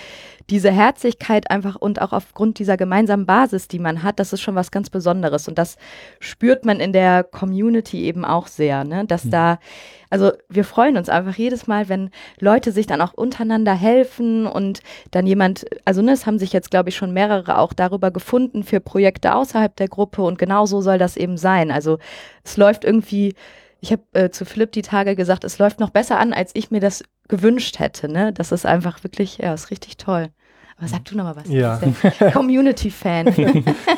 [0.51, 4.55] diese Herzlichkeit einfach und auch aufgrund dieser gemeinsamen Basis, die man hat, das ist schon
[4.55, 5.49] was ganz Besonderes.
[5.49, 5.77] Und das
[6.65, 9.05] man in der Community eben auch sehr, ne?
[9.07, 9.31] dass mhm.
[9.31, 9.59] da,
[10.11, 14.81] also wir freuen uns einfach jedes Mal, wenn Leute sich dann auch untereinander helfen und
[15.11, 18.63] dann jemand, also ne, es haben sich jetzt, glaube ich, schon mehrere auch darüber gefunden
[18.63, 21.71] für Projekte außerhalb der Gruppe und genau so soll das eben sein.
[21.71, 21.99] Also
[22.45, 23.35] es läuft irgendwie
[23.83, 26.71] ich habe äh, zu Philipp die Tage gesagt, es läuft noch besser an, als ich
[26.71, 28.09] mir das gewünscht hätte.
[28.09, 28.33] Ne?
[28.33, 30.29] Das ist einfach wirklich, ja, ist richtig toll.
[30.83, 31.49] Aber sag du noch mal was.
[31.49, 31.81] Ja.
[32.33, 33.29] Community-Fan.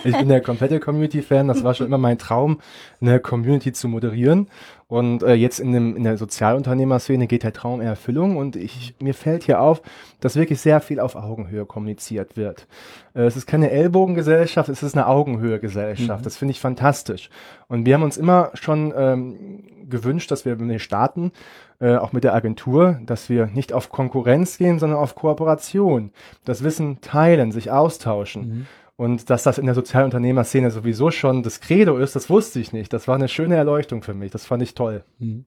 [0.05, 1.49] ich bin der komplette Community-Fan.
[1.49, 2.61] Das war schon immer mein Traum,
[3.01, 4.49] eine Community zu moderieren.
[4.87, 8.37] Und äh, jetzt in, dem, in der Sozialunternehmerszene geht der Traum in Erfüllung.
[8.37, 9.83] Und ich, mir fällt hier auf,
[10.21, 12.67] dass wirklich sehr viel auf Augenhöhe kommuniziert wird.
[13.15, 16.21] Äh, es ist keine Ellbogengesellschaft, es ist eine Augenhöhe-Gesellschaft.
[16.21, 16.25] Mhm.
[16.25, 17.31] Das finde ich fantastisch.
[17.69, 21.33] Und wir haben uns immer schon ähm, gewünscht, dass wir, wenn wir starten,
[21.81, 26.11] äh, auch mit der Agentur, dass wir nicht auf Konkurrenz gehen, sondern auf Kooperation.
[26.45, 28.49] Das Wissen teilen, sich austauschen.
[28.49, 28.67] Mhm.
[28.97, 32.93] Und dass das in der Sozialunternehmerszene sowieso schon das Credo ist, das wusste ich nicht.
[32.93, 34.31] Das war eine schöne Erleuchtung für mich.
[34.31, 35.05] Das fand ich toll.
[35.19, 35.47] Mhm.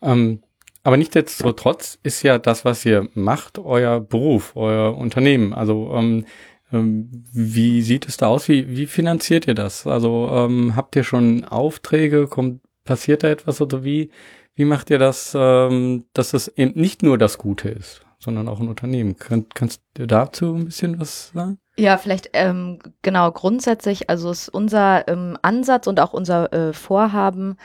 [0.00, 0.42] Ähm,
[0.84, 5.54] aber nichtsdestotrotz ist ja das, was ihr macht, euer Beruf, euer Unternehmen.
[5.54, 6.26] Also ähm,
[6.72, 8.48] ähm, wie sieht es da aus?
[8.48, 9.86] Wie, wie finanziert ihr das?
[9.86, 12.26] Also ähm, habt ihr schon Aufträge?
[12.26, 14.10] Kommt, passiert da etwas oder wie?
[14.54, 18.60] Wie macht ihr das, ähm, dass es eben nicht nur das Gute ist, sondern auch
[18.60, 19.16] ein Unternehmen?
[19.16, 21.58] Kann, kannst du dazu ein bisschen was sagen?
[21.76, 27.56] Ja, vielleicht ähm, genau grundsätzlich, also ist unser ähm, Ansatz und auch unser äh, Vorhaben,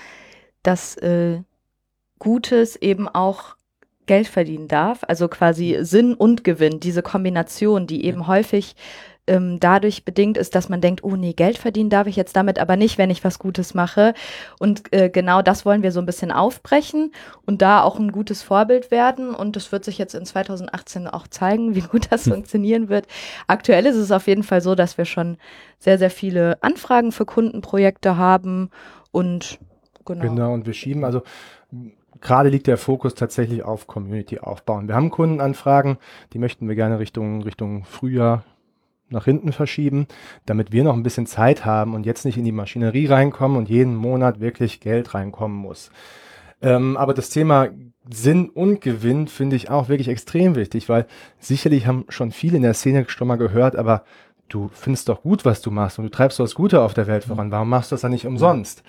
[0.63, 1.41] dass äh,
[2.17, 3.55] Gutes eben auch
[4.07, 8.75] Geld verdienen darf, also quasi Sinn und Gewinn, diese Kombination, die eben häufig
[9.29, 12.59] ähm, dadurch bedingt ist, dass man denkt, oh nee, Geld verdienen darf ich jetzt damit
[12.59, 14.13] aber nicht, wenn ich was Gutes mache.
[14.59, 17.11] Und äh, genau das wollen wir so ein bisschen aufbrechen
[17.45, 19.35] und da auch ein gutes Vorbild werden.
[19.35, 22.33] Und das wird sich jetzt in 2018 auch zeigen, wie gut das hm.
[22.33, 23.05] funktionieren wird.
[23.47, 25.37] Aktuell ist es auf jeden Fall so, dass wir schon
[25.77, 28.69] sehr, sehr viele Anfragen für Kundenprojekte haben
[29.11, 29.59] und
[30.05, 30.21] genau.
[30.21, 31.21] Genau, und wir schieben also
[32.21, 34.87] gerade liegt der Fokus tatsächlich auf Community aufbauen.
[34.87, 35.97] Wir haben Kundenanfragen,
[36.33, 38.43] die möchten wir gerne Richtung, Richtung Frühjahr,
[39.09, 40.07] nach hinten verschieben,
[40.45, 43.69] damit wir noch ein bisschen Zeit haben und jetzt nicht in die Maschinerie reinkommen und
[43.69, 45.91] jeden Monat wirklich Geld reinkommen muss.
[46.61, 47.69] Ähm, aber das Thema
[48.11, 51.05] Sinn und Gewinn finde ich auch wirklich extrem wichtig, weil
[51.39, 54.03] sicherlich haben schon viele in der Szene schon mal gehört, aber
[54.49, 57.07] du findest doch gut, was du machst und du treibst doch das Gute auf der
[57.07, 57.51] Welt voran.
[57.51, 58.83] Warum machst du das dann nicht umsonst?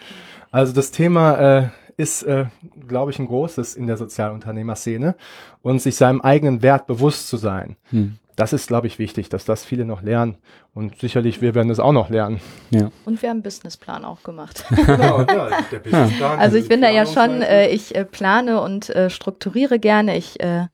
[0.50, 2.46] Also das Thema äh, ist, äh,
[2.88, 5.14] glaube ich, ein großes in der Sozialunternehmerszene
[5.62, 7.76] und sich seinem eigenen Wert bewusst zu sein.
[7.90, 8.16] Hm.
[8.36, 10.38] Das ist, glaube ich, wichtig, dass das viele noch lernen.
[10.74, 12.40] Und sicherlich, wir werden das auch noch lernen.
[12.70, 12.90] Ja.
[13.04, 14.64] Und wir haben einen Businessplan auch gemacht.
[14.70, 16.38] genau, ja, der Businessplan.
[16.38, 20.16] Also ich bin da ja schon, äh, ich äh, plane und äh, strukturiere gerne.
[20.16, 20.66] Ich äh,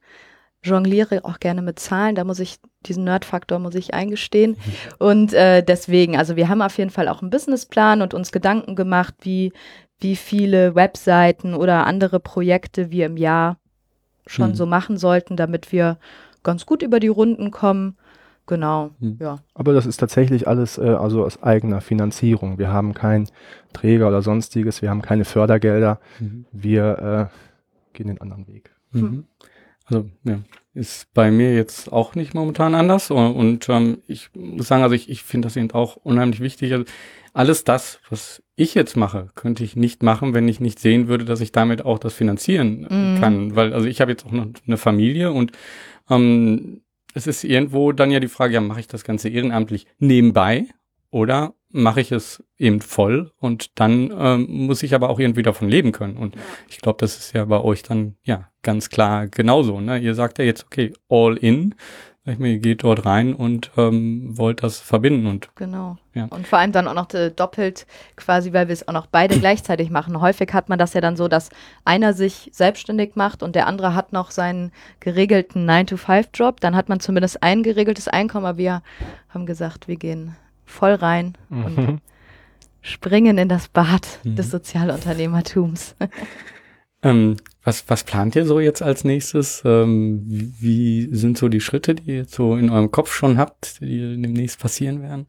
[0.63, 2.15] jongliere auch gerne mit Zahlen.
[2.15, 4.57] Da muss ich diesen Nerd-Faktor muss ich eingestehen.
[4.99, 8.77] Und äh, deswegen, also wir haben auf jeden Fall auch einen Businessplan und uns Gedanken
[8.77, 9.53] gemacht, wie
[9.99, 13.59] wie viele Webseiten oder andere Projekte wir im Jahr
[14.27, 14.55] schon hm.
[14.55, 15.99] so machen sollten, damit wir
[16.47, 17.97] ganz gut über die Runden kommen.
[18.47, 19.19] Genau, hm.
[19.21, 19.41] ja.
[19.55, 22.59] Aber das ist tatsächlich alles äh, also aus eigener Finanzierung.
[22.59, 23.29] Wir haben keinen
[23.73, 25.99] Träger oder sonstiges, wir haben keine Fördergelder.
[26.21, 26.47] Mhm.
[26.53, 28.71] Wir äh, gehen den anderen Weg.
[28.93, 29.25] Mhm.
[29.87, 30.39] Also ja,
[30.75, 34.95] ist bei mir jetzt auch nicht momentan anders und, und ähm, ich muss sagen, also
[34.95, 36.73] ich, ich finde das eben auch unheimlich wichtig.
[36.73, 36.85] Also
[37.33, 41.25] alles das, was ich jetzt mache, könnte ich nicht machen, wenn ich nicht sehen würde,
[41.25, 43.21] dass ich damit auch das finanzieren mhm.
[43.21, 43.57] kann.
[43.57, 45.53] Weil, also ich habe jetzt auch noch eine Familie und
[46.11, 46.83] ähm,
[47.15, 50.67] es ist irgendwo dann ja die Frage, ja, mache ich das Ganze ehrenamtlich nebenbei
[51.11, 55.69] oder mache ich es eben voll und dann ähm, muss ich aber auch irgendwie davon
[55.69, 56.17] leben können.
[56.17, 56.37] Und
[56.69, 59.81] ich glaube, das ist ja bei euch dann ja ganz klar genauso.
[59.81, 59.99] Ne?
[59.99, 61.75] Ihr sagt ja jetzt, okay, all in.
[62.27, 65.97] Ihr geht dort rein und ähm, wollt das verbinden und genau.
[66.13, 66.25] Ja.
[66.25, 67.87] Und vor allem dann auch noch äh, doppelt
[68.17, 70.21] quasi, weil wir es auch noch beide gleichzeitig machen.
[70.21, 71.51] Häufig hat man das ja dann so, dass
[71.85, 76.61] einer sich selbstständig macht und der andere hat noch seinen geregelten 9-to-5-Job.
[76.61, 78.83] Dann hat man zumindest ein geregeltes Einkommen, aber wir
[79.29, 80.35] haben gesagt, wir gehen
[80.65, 81.65] voll rein mhm.
[81.65, 82.01] und
[82.81, 84.35] springen in das Bad mhm.
[84.35, 85.95] des Sozialunternehmertums.
[87.03, 89.63] ähm, was, was plant ihr so jetzt als nächstes?
[89.65, 93.99] Ähm, wie, sind so die Schritte, die ihr so in eurem Kopf schon habt, die
[94.23, 95.27] demnächst passieren werden?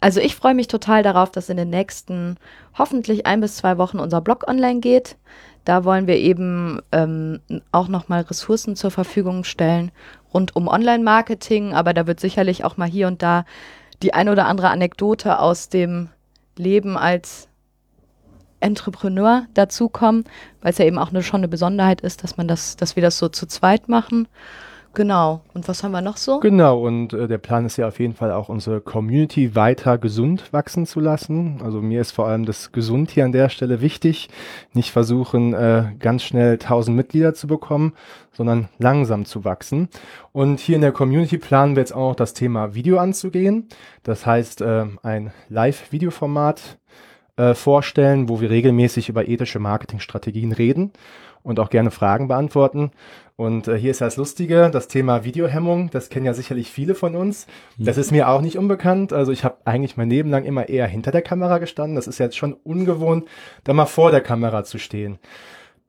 [0.00, 2.36] Also ich freue mich total darauf, dass in den nächsten
[2.76, 5.16] hoffentlich ein bis zwei Wochen unser Blog online geht.
[5.64, 9.92] Da wollen wir eben ähm, auch nochmal Ressourcen zur Verfügung stellen
[10.32, 13.44] rund um Online-Marketing, aber da wird sicherlich auch mal hier und da
[14.02, 16.08] die ein oder andere Anekdote aus dem
[16.56, 17.48] Leben als
[18.64, 20.24] Entrepreneur dazukommen,
[20.62, 23.02] weil es ja eben auch eine, schon eine Besonderheit ist, dass man das, dass wir
[23.02, 24.26] das so zu zweit machen.
[24.94, 25.40] Genau.
[25.52, 26.38] Und was haben wir noch so?
[26.38, 26.80] Genau.
[26.80, 30.86] Und äh, der Plan ist ja auf jeden Fall auch unsere Community weiter gesund wachsen
[30.86, 31.60] zu lassen.
[31.64, 34.28] Also mir ist vor allem das Gesund hier an der Stelle wichtig.
[34.72, 37.94] Nicht versuchen, äh, ganz schnell 1000 Mitglieder zu bekommen,
[38.32, 39.88] sondern langsam zu wachsen.
[40.32, 43.68] Und hier in der Community planen wir jetzt auch das Thema Video anzugehen.
[44.04, 46.78] Das heißt, äh, ein Live-Videoformat
[47.36, 50.92] äh, vorstellen, wo wir regelmäßig über ethische Marketingstrategien reden
[51.42, 52.90] und auch gerne Fragen beantworten.
[53.36, 57.16] Und äh, hier ist das Lustige, das Thema Videohemmung, das kennen ja sicherlich viele von
[57.16, 57.46] uns.
[57.78, 59.12] Das ist mir auch nicht unbekannt.
[59.12, 61.96] Also ich habe eigentlich mein Leben lang immer eher hinter der Kamera gestanden.
[61.96, 63.26] Das ist jetzt schon ungewohnt,
[63.64, 65.18] da mal vor der Kamera zu stehen.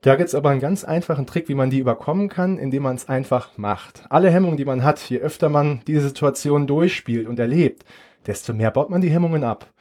[0.02, 3.08] Da gibt's aber einen ganz einfachen Trick, wie man die überkommen kann, indem man es
[3.08, 4.04] einfach macht.
[4.10, 7.84] Alle Hemmungen, die man hat, je öfter man diese Situation durchspielt und erlebt,
[8.26, 9.72] desto mehr baut man die Hemmungen ab.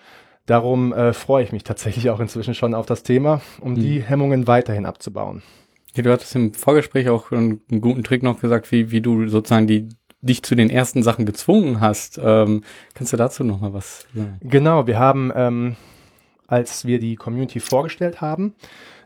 [0.46, 3.76] Darum äh, freue ich mich tatsächlich auch inzwischen schon auf das Thema, um mhm.
[3.76, 5.42] die Hemmungen weiterhin abzubauen.
[5.96, 9.28] Ja, du hattest im Vorgespräch auch einen, einen guten Trick noch gesagt, wie, wie du
[9.28, 9.90] sozusagen die
[10.22, 12.20] dich zu den ersten Sachen gezwungen hast.
[12.22, 12.64] Ähm,
[12.96, 14.40] kannst du dazu noch mal was sagen?
[14.42, 15.76] Genau, wir haben, ähm,
[16.48, 18.56] als wir die Community vorgestellt haben,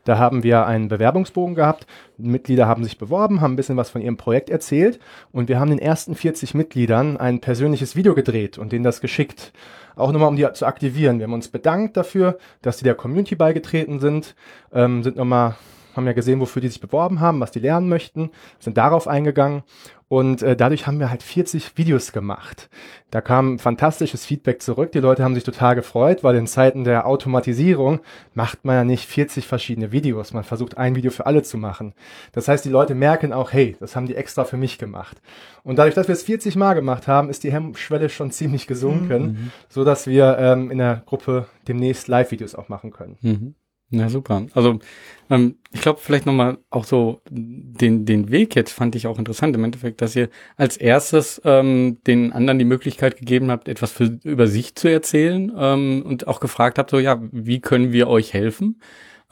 [0.05, 1.85] da haben wir einen Bewerbungsbogen gehabt.
[2.17, 4.99] Mitglieder haben sich beworben, haben ein bisschen was von ihrem Projekt erzählt
[5.31, 9.51] und wir haben den ersten 40 Mitgliedern ein persönliches Video gedreht und denen das geschickt.
[9.95, 11.19] Auch nochmal, um die zu aktivieren.
[11.19, 14.35] Wir haben uns bedankt dafür, dass die der Community beigetreten sind,
[14.73, 15.55] ähm, sind nochmal
[15.99, 19.63] haben ja gesehen, wofür die sich beworben haben, was die lernen möchten, sind darauf eingegangen
[20.09, 22.67] und äh, dadurch haben wir halt 40 Videos gemacht.
[23.11, 24.91] Da kam fantastisches Feedback zurück.
[24.91, 27.99] Die Leute haben sich total gefreut, weil in Zeiten der Automatisierung
[28.33, 30.33] macht man ja nicht 40 verschiedene Videos.
[30.33, 31.93] Man versucht ein Video für alle zu machen.
[32.31, 35.21] Das heißt, die Leute merken auch, hey, das haben die extra für mich gemacht.
[35.63, 39.23] Und dadurch, dass wir es 40 Mal gemacht haben, ist die Hemmschwelle schon ziemlich gesunken,
[39.23, 39.51] mhm.
[39.69, 43.17] so dass wir ähm, in der Gruppe demnächst Live-Videos auch machen können.
[43.21, 43.55] Mhm.
[43.91, 44.45] Ja, super.
[44.53, 44.77] Also
[45.31, 49.55] ähm, ich glaube vielleicht nochmal auch so den, den Weg jetzt fand ich auch interessant
[49.55, 54.19] im Endeffekt, dass ihr als erstes ähm, den anderen die Möglichkeit gegeben habt, etwas für,
[54.23, 58.33] über sich zu erzählen ähm, und auch gefragt habt, so ja, wie können wir euch
[58.33, 58.79] helfen?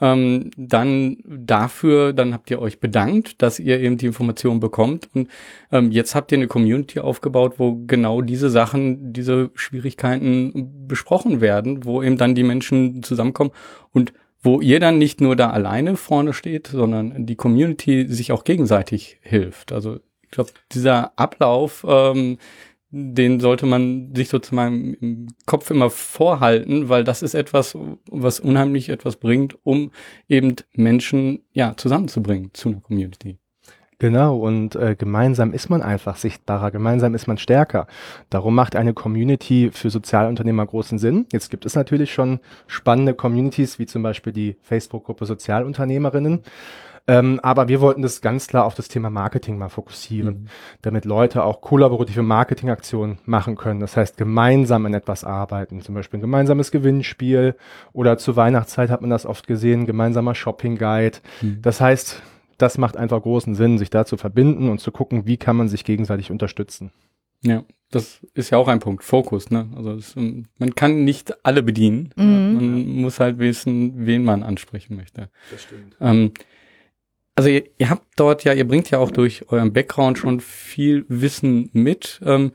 [0.00, 5.28] Ähm, dann dafür, dann habt ihr euch bedankt, dass ihr eben die Informationen bekommt und
[5.72, 11.84] ähm, jetzt habt ihr eine Community aufgebaut, wo genau diese Sachen, diese Schwierigkeiten besprochen werden,
[11.84, 13.50] wo eben dann die Menschen zusammenkommen
[13.92, 14.12] und
[14.48, 19.18] wo ihr dann nicht nur da alleine vorne steht, sondern die Community sich auch gegenseitig
[19.20, 19.72] hilft.
[19.72, 22.38] Also ich glaube, dieser Ablauf, ähm,
[22.90, 27.76] den sollte man sich sozusagen im Kopf immer vorhalten, weil das ist etwas,
[28.10, 29.90] was unheimlich etwas bringt, um
[30.28, 33.36] eben Menschen ja zusammenzubringen zu einer Community.
[34.00, 37.88] Genau, und äh, gemeinsam ist man einfach sichtbarer, gemeinsam ist man stärker.
[38.30, 41.26] Darum macht eine Community für Sozialunternehmer großen Sinn.
[41.32, 46.42] Jetzt gibt es natürlich schon spannende Communities, wie zum Beispiel die Facebook-Gruppe Sozialunternehmerinnen.
[47.08, 50.46] Ähm, aber wir wollten das ganz klar auf das Thema Marketing mal fokussieren, mhm.
[50.82, 53.80] damit Leute auch kollaborative Marketingaktionen machen können.
[53.80, 57.56] Das heißt, gemeinsam an etwas arbeiten, zum Beispiel ein gemeinsames Gewinnspiel
[57.94, 61.18] oder zur Weihnachtszeit hat man das oft gesehen, gemeinsamer Shopping Guide.
[61.40, 61.62] Mhm.
[61.62, 62.22] Das heißt,
[62.58, 65.68] das macht einfach großen Sinn, sich da zu verbinden und zu gucken, wie kann man
[65.68, 66.92] sich gegenseitig unterstützen.
[67.42, 69.68] Ja, das ist ja auch ein Punkt, Fokus, ne?
[69.76, 72.10] Also es, man kann nicht alle bedienen.
[72.16, 72.54] Mhm.
[72.54, 75.30] Man muss halt wissen, wen man ansprechen möchte.
[75.50, 75.96] Das stimmt.
[76.00, 76.32] Ähm,
[77.36, 81.04] also ihr, ihr, habt dort ja, ihr bringt ja auch durch euren Background schon viel
[81.08, 82.20] Wissen mit.
[82.24, 82.50] Ähm,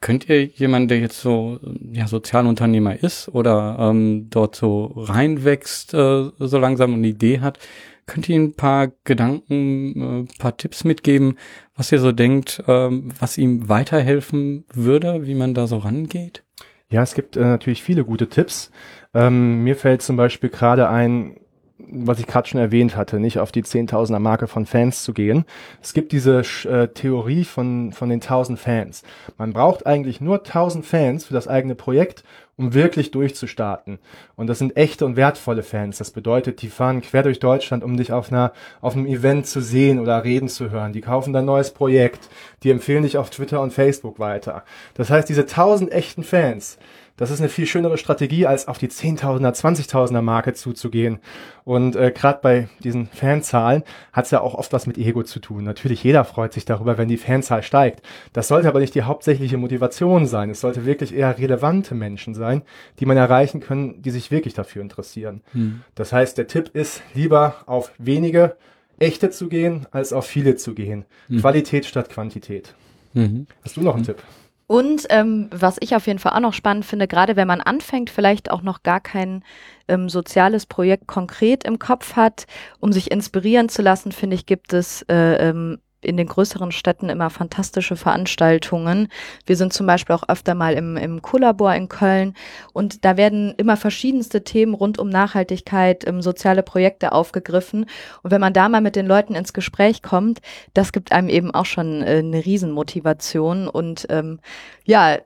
[0.00, 1.60] könnt ihr jemanden, der jetzt so
[1.92, 7.60] ja Sozialunternehmer ist oder ähm, dort so reinwächst, äh, so langsam eine Idee hat,
[8.06, 11.36] Könnt ihr ein paar Gedanken, ein äh, paar Tipps mitgeben,
[11.74, 16.44] was ihr so denkt, ähm, was ihm weiterhelfen würde, wie man da so rangeht?
[16.88, 18.70] Ja, es gibt äh, natürlich viele gute Tipps.
[19.12, 21.36] Ähm, mir fällt zum Beispiel gerade ein,
[21.78, 25.44] was ich gerade schon erwähnt hatte, nicht auf die Zehntausender Marke von Fans zu gehen.
[25.82, 29.02] Es gibt diese äh, Theorie von, von den 1000 Fans.
[29.36, 32.22] Man braucht eigentlich nur 1000 Fans für das eigene Projekt
[32.58, 33.98] um wirklich durchzustarten.
[34.34, 35.98] Und das sind echte und wertvolle Fans.
[35.98, 39.60] Das bedeutet, die fahren quer durch Deutschland, um dich auf einer, auf einem Event zu
[39.60, 40.92] sehen oder reden zu hören.
[40.92, 42.30] Die kaufen dein neues Projekt.
[42.62, 44.64] Die empfehlen dich auf Twitter und Facebook weiter.
[44.94, 46.78] Das heißt, diese tausend echten Fans,
[47.16, 51.18] das ist eine viel schönere Strategie, als auf die Zehntausender, Zwanzigtausender Marke zuzugehen.
[51.64, 55.40] Und äh, gerade bei diesen Fanzahlen hat es ja auch oft was mit Ego zu
[55.40, 55.64] tun.
[55.64, 58.02] Natürlich, jeder freut sich darüber, wenn die Fanzahl steigt.
[58.32, 60.50] Das sollte aber nicht die hauptsächliche Motivation sein.
[60.50, 62.62] Es sollte wirklich eher relevante Menschen sein,
[63.00, 65.42] die man erreichen können, die sich wirklich dafür interessieren.
[65.52, 65.80] Hm.
[65.94, 68.56] Das heißt, der Tipp ist, lieber auf wenige
[68.98, 71.04] echte zu gehen, als auf viele zu gehen.
[71.28, 71.40] Hm.
[71.40, 72.74] Qualität statt Quantität.
[73.16, 73.46] Mhm.
[73.64, 74.06] Hast du noch einen mhm.
[74.06, 74.22] Tipp?
[74.68, 78.10] Und ähm, was ich auf jeden Fall auch noch spannend finde, gerade wenn man anfängt,
[78.10, 79.44] vielleicht auch noch gar kein
[79.86, 82.46] ähm, soziales Projekt konkret im Kopf hat,
[82.80, 87.08] um sich inspirieren zu lassen, finde ich, gibt es äh, ähm, in den größeren Städten
[87.08, 89.08] immer fantastische Veranstaltungen.
[89.46, 92.34] Wir sind zum Beispiel auch öfter mal im, im Kollabor in Köln
[92.72, 97.86] und da werden immer verschiedenste Themen rund um Nachhaltigkeit, ähm, soziale Projekte aufgegriffen.
[98.22, 100.40] Und wenn man da mal mit den Leuten ins Gespräch kommt,
[100.74, 103.68] das gibt einem eben auch schon äh, eine Riesenmotivation.
[103.68, 104.40] Und ähm,
[104.84, 105.18] ja,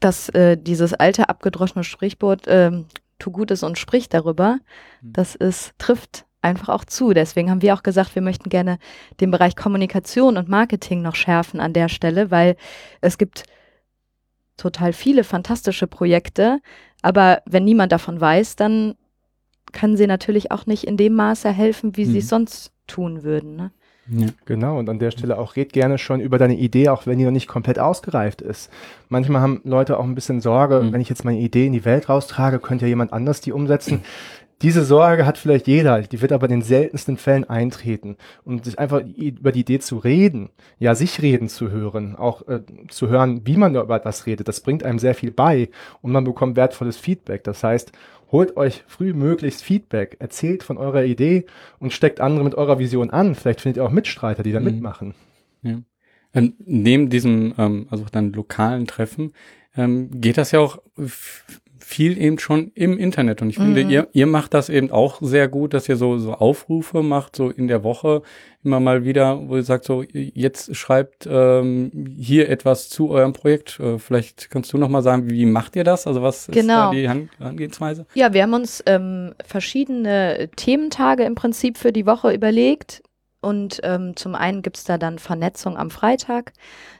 [0.00, 2.70] dass äh, dieses alte abgedroschene Sprichwort äh,
[3.18, 4.58] tu Gutes und sprich darüber,
[5.00, 5.12] mhm.
[5.12, 7.12] das ist, trifft einfach auch zu.
[7.12, 8.78] Deswegen haben wir auch gesagt, wir möchten gerne
[9.20, 12.56] den Bereich Kommunikation und Marketing noch schärfen an der Stelle, weil
[13.00, 13.44] es gibt
[14.56, 16.60] total viele fantastische Projekte,
[17.02, 18.94] aber wenn niemand davon weiß, dann
[19.72, 22.12] können sie natürlich auch nicht in dem Maße helfen, wie mhm.
[22.12, 23.56] sie es sonst tun würden.
[23.56, 23.70] Ne?
[24.08, 24.28] Ja.
[24.44, 27.24] Genau, und an der Stelle auch red gerne schon über deine Idee, auch wenn die
[27.24, 28.70] noch nicht komplett ausgereift ist.
[29.08, 30.92] Manchmal haben Leute auch ein bisschen Sorge, mhm.
[30.92, 34.02] wenn ich jetzt meine Idee in die Welt raustrage, könnte ja jemand anders die umsetzen.
[34.62, 38.16] Diese Sorge hat vielleicht jeder, die wird aber in den seltensten Fällen eintreten.
[38.42, 42.60] Und sich einfach über die Idee zu reden, ja, sich reden zu hören, auch äh,
[42.88, 45.68] zu hören, wie man da über etwas redet, das bringt einem sehr viel bei
[46.00, 47.44] und man bekommt wertvolles Feedback.
[47.44, 47.92] Das heißt,
[48.32, 51.44] holt euch früh möglichst Feedback, erzählt von eurer Idee
[51.78, 53.34] und steckt andere mit eurer Vision an.
[53.34, 54.66] Vielleicht findet ihr auch Mitstreiter, die da mhm.
[54.66, 55.14] mitmachen.
[55.62, 55.80] Ja.
[56.32, 59.32] Ähm, neben diesem, ähm, also dann lokalen Treffen,
[59.76, 60.78] ähm, geht das ja auch
[61.88, 63.42] viel eben schon im Internet.
[63.42, 63.90] Und ich finde, mhm.
[63.90, 67.48] ihr, ihr macht das eben auch sehr gut, dass ihr so, so Aufrufe macht, so
[67.48, 68.22] in der Woche
[68.64, 73.78] immer mal wieder, wo ihr sagt, so jetzt schreibt ähm, hier etwas zu eurem Projekt.
[73.78, 76.08] Äh, vielleicht kannst du noch mal sagen, wie macht ihr das?
[76.08, 76.60] Also was genau.
[76.60, 78.04] ist da die Herangehensweise?
[78.14, 83.00] Ja, wir haben uns ähm, verschiedene Thementage im Prinzip für die Woche überlegt.
[83.40, 86.52] Und ähm, zum einen gibt's da dann Vernetzung am Freitag.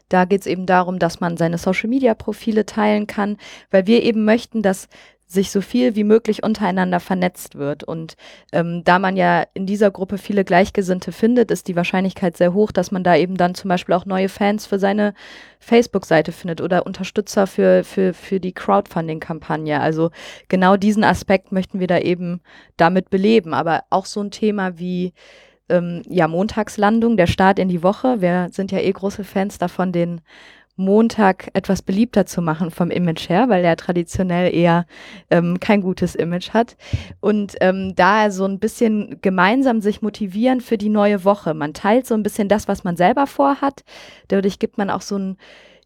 [0.08, 3.38] Da geht es eben darum, dass man seine Social-Media-Profile teilen kann,
[3.70, 4.88] weil wir eben möchten, dass
[5.28, 7.82] sich so viel wie möglich untereinander vernetzt wird.
[7.82, 8.16] Und
[8.52, 12.70] ähm, da man ja in dieser Gruppe viele Gleichgesinnte findet, ist die Wahrscheinlichkeit sehr hoch,
[12.70, 15.14] dass man da eben dann zum Beispiel auch neue Fans für seine
[15.58, 19.80] Facebook-Seite findet oder Unterstützer für, für, für die Crowdfunding-Kampagne.
[19.80, 20.10] Also
[20.48, 22.40] genau diesen Aspekt möchten wir da eben
[22.76, 23.52] damit beleben.
[23.52, 25.12] Aber auch so ein Thema wie
[25.68, 28.20] ähm, ja, Montagslandung, der Start in die Woche.
[28.20, 30.20] Wir sind ja eh große Fans davon, den
[30.76, 34.86] Montag etwas beliebter zu machen vom Image her, weil er traditionell eher
[35.30, 36.76] ähm, kein gutes Image hat.
[37.20, 41.54] Und ähm, da so ein bisschen gemeinsam sich motivieren für die neue Woche.
[41.54, 43.84] Man teilt so ein bisschen das, was man selber vorhat.
[44.28, 45.38] Dadurch gibt man auch so ein,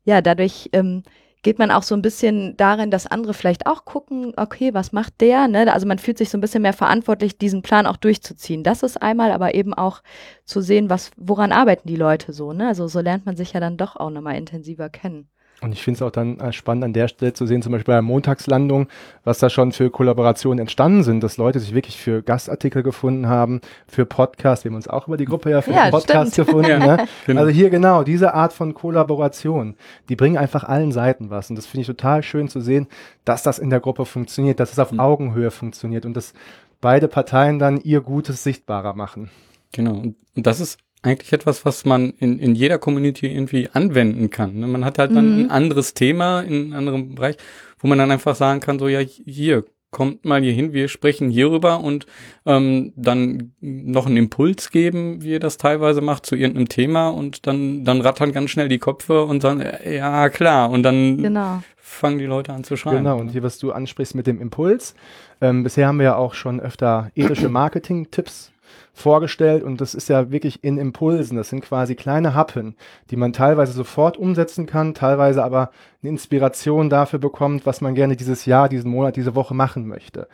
[0.04, 1.04] ja, dadurch ähm,
[1.42, 5.20] geht man auch so ein bisschen darin, dass andere vielleicht auch gucken, okay, was macht
[5.20, 5.48] der?
[5.48, 5.72] Ne?
[5.72, 8.62] Also man fühlt sich so ein bisschen mehr verantwortlich, diesen Plan auch durchzuziehen.
[8.62, 10.03] Das ist einmal, aber eben auch
[10.44, 12.53] zu sehen, was, woran arbeiten die Leute so.
[12.53, 12.68] Ne?
[12.68, 15.29] Also so lernt man sich ja dann doch auch nochmal intensiver kennen.
[15.60, 17.92] Und ich finde es auch dann äh, spannend an der Stelle zu sehen, zum Beispiel
[17.92, 18.88] bei der Montagslandung,
[19.24, 23.60] was da schon für Kollaborationen entstanden sind, dass Leute sich wirklich für Gastartikel gefunden haben,
[23.86, 24.64] für Podcasts.
[24.64, 26.70] Wir haben uns auch über die Gruppe ja für ja, Podcast gefunden.
[26.70, 27.06] ja, ne?
[27.26, 27.40] genau.
[27.42, 29.76] Also hier genau, diese Art von Kollaboration,
[30.08, 31.50] die bringen einfach allen Seiten was.
[31.50, 32.86] Und das finde ich total schön zu sehen,
[33.24, 35.00] dass das in der Gruppe funktioniert, dass es auf mhm.
[35.00, 36.32] Augenhöhe funktioniert und dass
[36.80, 39.30] beide Parteien dann ihr Gutes sichtbarer machen.
[39.72, 39.92] Genau.
[39.92, 44.60] Und das ist eigentlich etwas, was man in, in jeder Community irgendwie anwenden kann.
[44.60, 44.66] Ne?
[44.66, 45.44] Man hat halt dann mhm.
[45.44, 47.36] ein anderes Thema in einem anderen Bereich,
[47.78, 51.30] wo man dann einfach sagen kann, so ja, hier, kommt mal hier hin, wir sprechen
[51.30, 52.06] hierüber und
[52.46, 57.46] ähm, dann noch einen Impuls geben, wie ihr das teilweise macht, zu irgendeinem Thema und
[57.46, 61.62] dann, dann rattern ganz schnell die Köpfe und sagen, äh, ja klar, und dann genau.
[61.76, 62.98] fangen die Leute an zu schreiben.
[62.98, 64.94] Genau, und hier, was du ansprichst mit dem Impuls,
[65.40, 68.52] ähm, bisher haben wir ja auch schon öfter ethische Marketing-Tipps
[68.92, 71.37] vorgestellt und das ist ja wirklich in Impulsen.
[71.37, 72.76] Das sind quasi kleine Happen,
[73.11, 75.70] die man teilweise sofort umsetzen kann, teilweise aber
[76.02, 80.28] eine Inspiration dafür bekommt, was man gerne dieses Jahr, diesen Monat, diese Woche machen möchte.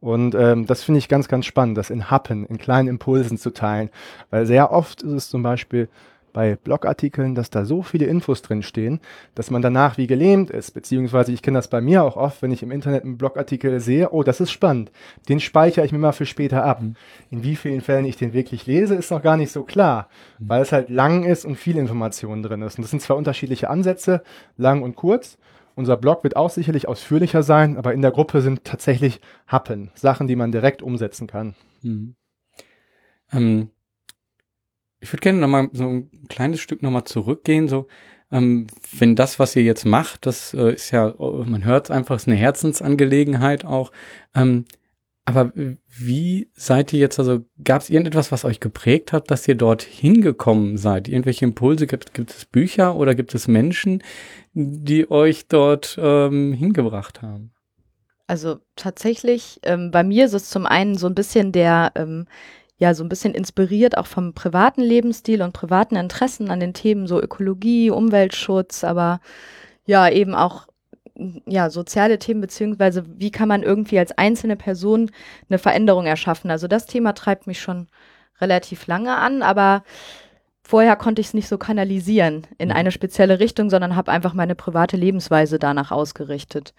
[0.00, 3.50] Und ähm, das finde ich ganz, ganz spannend, das in Happen, in kleinen Impulsen zu
[3.50, 3.88] teilen.
[4.30, 5.88] Weil sehr oft ist es zum Beispiel
[6.32, 9.00] bei Blogartikeln, dass da so viele Infos drin stehen,
[9.34, 10.72] dass man danach wie gelähmt ist.
[10.72, 14.10] Beziehungsweise ich kenne das bei mir auch oft, wenn ich im Internet einen Blogartikel sehe,
[14.10, 14.90] oh, das ist spannend,
[15.28, 16.82] den speichere ich mir mal für später ab.
[16.82, 16.94] Mhm.
[17.30, 20.48] In wie vielen Fällen ich den wirklich lese, ist noch gar nicht so klar, mhm.
[20.48, 22.78] weil es halt lang ist und viel Information drin ist.
[22.78, 24.22] Und das sind zwei unterschiedliche Ansätze,
[24.56, 25.38] lang und kurz.
[25.74, 30.26] Unser Blog wird auch sicherlich ausführlicher sein, aber in der Gruppe sind tatsächlich Happen, Sachen,
[30.26, 31.54] die man direkt umsetzen kann.
[31.82, 32.14] Mhm.
[33.32, 33.70] Ähm,
[35.02, 37.88] ich würde gerne nochmal so ein kleines Stück nochmal zurückgehen, so,
[38.30, 42.16] ähm, wenn das, was ihr jetzt macht, das äh, ist ja, man hört es einfach,
[42.16, 43.92] ist eine Herzensangelegenheit auch.
[44.34, 44.64] Ähm,
[45.24, 45.52] aber
[45.86, 49.82] wie seid ihr jetzt, also gab es irgendetwas, was euch geprägt hat, dass ihr dort
[49.82, 51.08] hingekommen seid?
[51.08, 51.86] Irgendwelche Impulse?
[51.86, 54.02] Gibt, gibt es Bücher oder gibt es Menschen,
[54.52, 57.52] die euch dort ähm, hingebracht haben?
[58.26, 62.26] Also tatsächlich, ähm, bei mir ist es zum einen so ein bisschen der ähm,
[62.82, 67.06] ja so ein bisschen inspiriert auch vom privaten Lebensstil und privaten Interessen an den Themen
[67.06, 69.20] so Ökologie, Umweltschutz, aber
[69.86, 70.66] ja eben auch
[71.46, 75.12] ja, soziale Themen, beziehungsweise wie kann man irgendwie als einzelne Person
[75.48, 76.50] eine Veränderung erschaffen.
[76.50, 77.86] Also das Thema treibt mich schon
[78.40, 79.84] relativ lange an, aber
[80.64, 82.74] vorher konnte ich es nicht so kanalisieren in mhm.
[82.74, 86.74] eine spezielle Richtung, sondern habe einfach meine private Lebensweise danach ausgerichtet.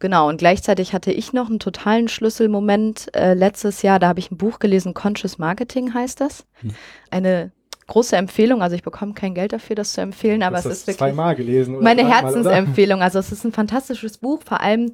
[0.00, 3.98] Genau, und gleichzeitig hatte ich noch einen totalen Schlüsselmoment äh, letztes Jahr.
[3.98, 6.44] Da habe ich ein Buch gelesen, Conscious Marketing heißt das.
[6.60, 6.70] Hm.
[7.10, 7.52] Eine
[7.86, 8.62] große Empfehlung.
[8.62, 11.76] Also ich bekomme kein Geld dafür, das zu empfehlen, aber es ist wirklich zweimal gelesen
[11.76, 13.02] oder meine Herzensempfehlung.
[13.02, 14.40] Also es ist ein fantastisches Buch.
[14.44, 14.92] Vor allem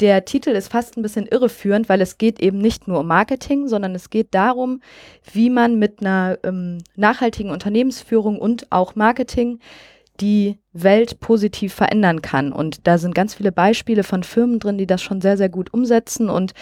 [0.00, 3.68] der Titel ist fast ein bisschen irreführend, weil es geht eben nicht nur um Marketing,
[3.68, 4.80] sondern es geht darum,
[5.32, 9.60] wie man mit einer ähm, nachhaltigen Unternehmensführung und auch Marketing
[10.20, 12.52] die Welt positiv verändern kann.
[12.52, 15.72] Und da sind ganz viele Beispiele von Firmen drin, die das schon sehr, sehr gut
[15.72, 16.28] umsetzen.
[16.28, 16.52] Und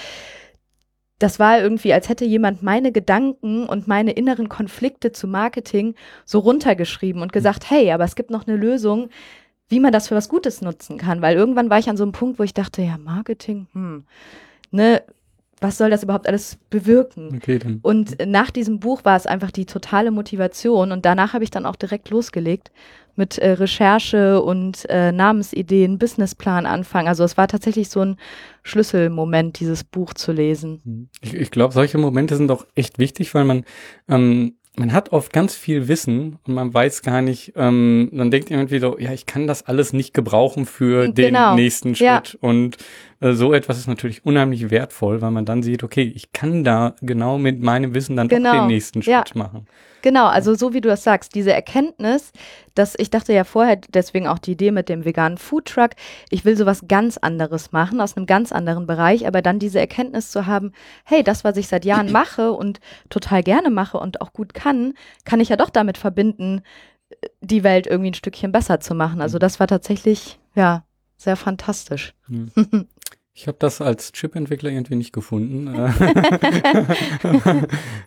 [1.18, 6.38] das war irgendwie, als hätte jemand meine Gedanken und meine inneren Konflikte zu Marketing so
[6.38, 9.10] runtergeschrieben und gesagt, hey, aber es gibt noch eine Lösung,
[9.68, 11.20] wie man das für was Gutes nutzen kann.
[11.20, 14.04] Weil irgendwann war ich an so einem Punkt, wo ich dachte, ja, Marketing, hm,
[14.70, 15.02] ne,
[15.60, 17.36] was soll das überhaupt alles bewirken?
[17.36, 17.80] Okay, dann.
[17.82, 21.66] Und nach diesem Buch war es einfach die totale Motivation und danach habe ich dann
[21.66, 22.70] auch direkt losgelegt
[23.16, 27.08] mit äh, Recherche und äh, Namensideen, Businessplan anfangen.
[27.08, 28.16] Also es war tatsächlich so ein
[28.62, 30.80] Schlüsselmoment, dieses Buch zu lesen.
[30.84, 31.08] Mhm.
[31.20, 33.64] Ich, ich glaube, solche Momente sind auch echt wichtig, weil man
[34.08, 38.50] ähm, man hat oft ganz viel Wissen und man weiß gar nicht, ähm, man denkt
[38.50, 41.50] irgendwie so, ja, ich kann das alles nicht gebrauchen für genau.
[41.50, 42.04] den nächsten Schritt.
[42.04, 42.38] Ja.
[42.40, 42.76] Und
[43.20, 47.38] so etwas ist natürlich unheimlich wertvoll, weil man dann sieht, okay, ich kann da genau
[47.38, 48.52] mit meinem Wissen dann genau.
[48.52, 49.24] den nächsten Schritt ja.
[49.34, 49.66] machen.
[50.02, 52.32] Genau, also so wie du das sagst, diese Erkenntnis,
[52.74, 55.90] dass ich dachte ja vorher, deswegen auch die Idee mit dem veganen Foodtruck,
[56.30, 60.30] ich will sowas ganz anderes machen, aus einem ganz anderen Bereich, aber dann diese Erkenntnis
[60.30, 60.72] zu haben,
[61.04, 62.80] hey, das, was ich seit Jahren mache und
[63.10, 64.94] total gerne mache und auch gut kann,
[65.26, 66.62] kann ich ja doch damit verbinden,
[67.42, 69.20] die Welt irgendwie ein Stückchen besser zu machen.
[69.20, 69.40] Also mhm.
[69.40, 70.84] das war tatsächlich, ja,
[71.18, 72.14] sehr fantastisch.
[72.28, 72.50] Mhm.
[73.40, 75.66] Ich habe das als Chip-Entwickler irgendwie nicht gefunden.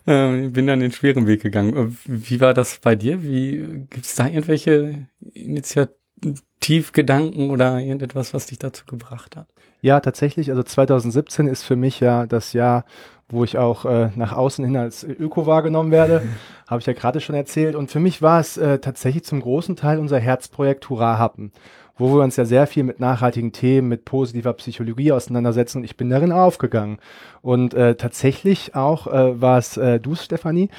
[0.06, 1.76] äh, bin dann den schweren Weg gegangen.
[1.76, 3.24] Äh, wie war das bei dir?
[3.24, 9.48] Wie gibt es da irgendwelche Initiativgedanken oder irgendetwas, was dich dazu gebracht hat?
[9.80, 10.50] Ja, tatsächlich.
[10.50, 12.84] Also 2017 ist für mich ja das Jahr,
[13.28, 16.22] wo ich auch äh, nach außen hin als Öko wahrgenommen werde,
[16.68, 17.74] habe ich ja gerade schon erzählt.
[17.74, 21.50] Und für mich war es äh, tatsächlich zum großen Teil unser Herzprojekt Hurra Happen,
[21.96, 25.78] wo wir uns ja sehr viel mit nachhaltigen Themen, mit positiver Psychologie auseinandersetzen.
[25.78, 26.98] Und ich bin darin aufgegangen.
[27.42, 30.70] Und äh, tatsächlich auch äh, war es äh, du, Stefanie,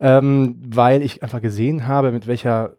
[0.00, 2.76] ähm, weil ich einfach gesehen habe, mit welcher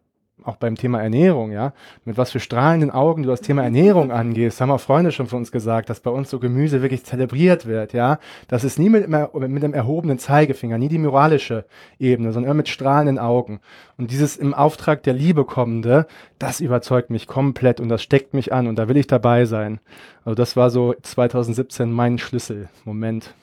[0.48, 1.72] auch beim Thema Ernährung, ja,
[2.04, 5.40] mit was für strahlenden Augen du das Thema Ernährung angehst, haben auch Freunde schon von
[5.40, 8.18] uns gesagt, dass bei uns so Gemüse wirklich zelebriert wird, ja.
[8.48, 11.66] Das ist nie mit, mit einem erhobenen Zeigefinger, nie die moralische
[11.98, 13.60] Ebene, sondern immer mit strahlenden Augen.
[13.96, 16.06] Und dieses im Auftrag der Liebe kommende,
[16.38, 19.80] das überzeugt mich komplett und das steckt mich an und da will ich dabei sein.
[20.24, 23.34] Also das war so 2017 mein Schlüsselmoment.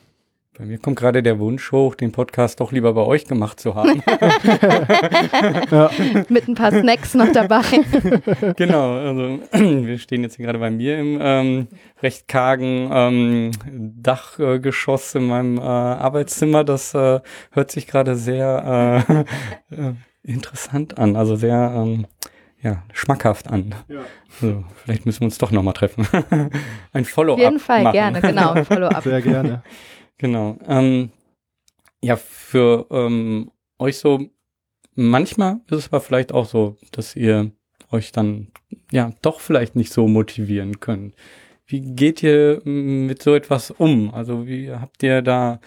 [0.58, 3.74] Bei mir kommt gerade der Wunsch hoch, den Podcast doch lieber bei euch gemacht zu
[3.74, 4.02] haben.
[5.70, 5.90] ja.
[6.30, 7.60] Mit ein paar Snacks noch dabei.
[8.56, 11.68] genau, also wir stehen jetzt hier gerade bei mir im ähm,
[12.02, 13.50] recht kargen ähm,
[14.00, 16.64] Dachgeschoss in meinem äh, Arbeitszimmer.
[16.64, 19.04] Das äh, hört sich gerade sehr
[19.70, 19.92] äh, äh,
[20.22, 22.06] interessant an, also sehr ähm,
[22.62, 23.74] ja, schmackhaft an.
[23.88, 24.00] Ja.
[24.40, 26.08] Also, vielleicht müssen wir uns doch nochmal treffen.
[26.94, 27.38] Ein Follow-up.
[27.38, 27.92] Auf jeden Fall, machen.
[27.92, 28.64] gerne, genau.
[28.64, 29.02] Follow-up.
[29.04, 29.62] Sehr gerne.
[30.18, 30.58] Genau.
[30.66, 31.10] Ähm,
[32.02, 34.28] ja, für ähm, euch so,
[34.94, 37.50] manchmal ist es aber vielleicht auch so, dass ihr
[37.90, 38.48] euch dann
[38.90, 41.14] ja doch vielleicht nicht so motivieren könnt.
[41.66, 44.14] Wie geht ihr mit so etwas um?
[44.14, 45.60] Also wie habt ihr da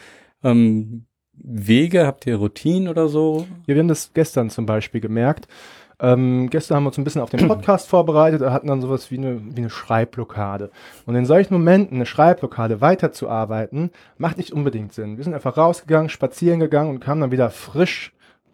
[0.43, 3.47] ähm, Wege, habt ihr Routinen oder so?
[3.67, 5.47] Ja, wir haben das gestern zum Beispiel gemerkt.
[6.01, 9.17] Ähm, gestern haben wir uns ein bisschen auf den Podcast vorbereitet, hatten dann sowas wie
[9.17, 10.71] eine, wie eine Schreibblockade.
[11.05, 15.17] Und in solchen Momenten eine Schreibblockade weiterzuarbeiten, macht nicht unbedingt Sinn.
[15.17, 18.13] Wir sind einfach rausgegangen, spazieren gegangen und kamen dann wieder frisch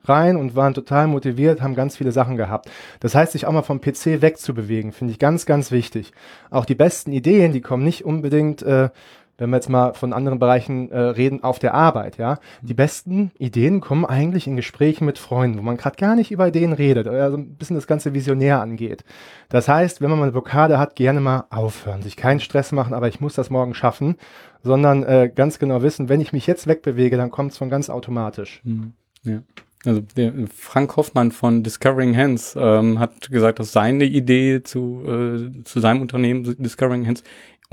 [0.10, 2.70] rein und waren total motiviert, haben ganz viele Sachen gehabt.
[3.00, 6.12] Das heißt, sich auch mal vom PC wegzubewegen, finde ich ganz, ganz wichtig.
[6.50, 8.90] Auch die besten Ideen, die kommen nicht unbedingt äh,
[9.38, 12.40] wenn wir jetzt mal von anderen Bereichen äh, reden, auf der Arbeit, ja.
[12.62, 16.48] Die besten Ideen kommen eigentlich in Gesprächen mit Freunden, wo man gerade gar nicht über
[16.48, 19.04] Ideen redet, oder so ein bisschen das ganze visionär angeht.
[19.50, 22.94] Das heißt, wenn man mal eine Blockade hat, gerne mal aufhören, sich keinen Stress machen,
[22.94, 24.16] aber ich muss das morgen schaffen,
[24.64, 27.90] sondern äh, ganz genau wissen, wenn ich mich jetzt wegbewege, dann kommt es von ganz
[27.90, 28.62] automatisch.
[28.64, 28.94] Mhm.
[29.24, 29.42] Ja.
[29.86, 35.64] Also der Frank Hoffmann von Discovering Hands ähm, hat gesagt, dass seine Idee zu, äh,
[35.64, 37.24] zu seinem Unternehmen Discovering Hands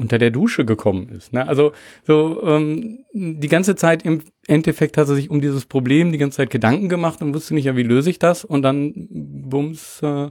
[0.03, 1.33] unter der Dusche gekommen ist.
[1.33, 1.47] Ne?
[1.47, 1.73] Also
[2.05, 6.39] so ähm, die ganze Zeit im Endeffekt hat er sich um dieses Problem die ganze
[6.39, 8.45] Zeit Gedanken gemacht und wusste nicht, ja, wie löse ich das?
[8.45, 10.31] Und dann bums, äh,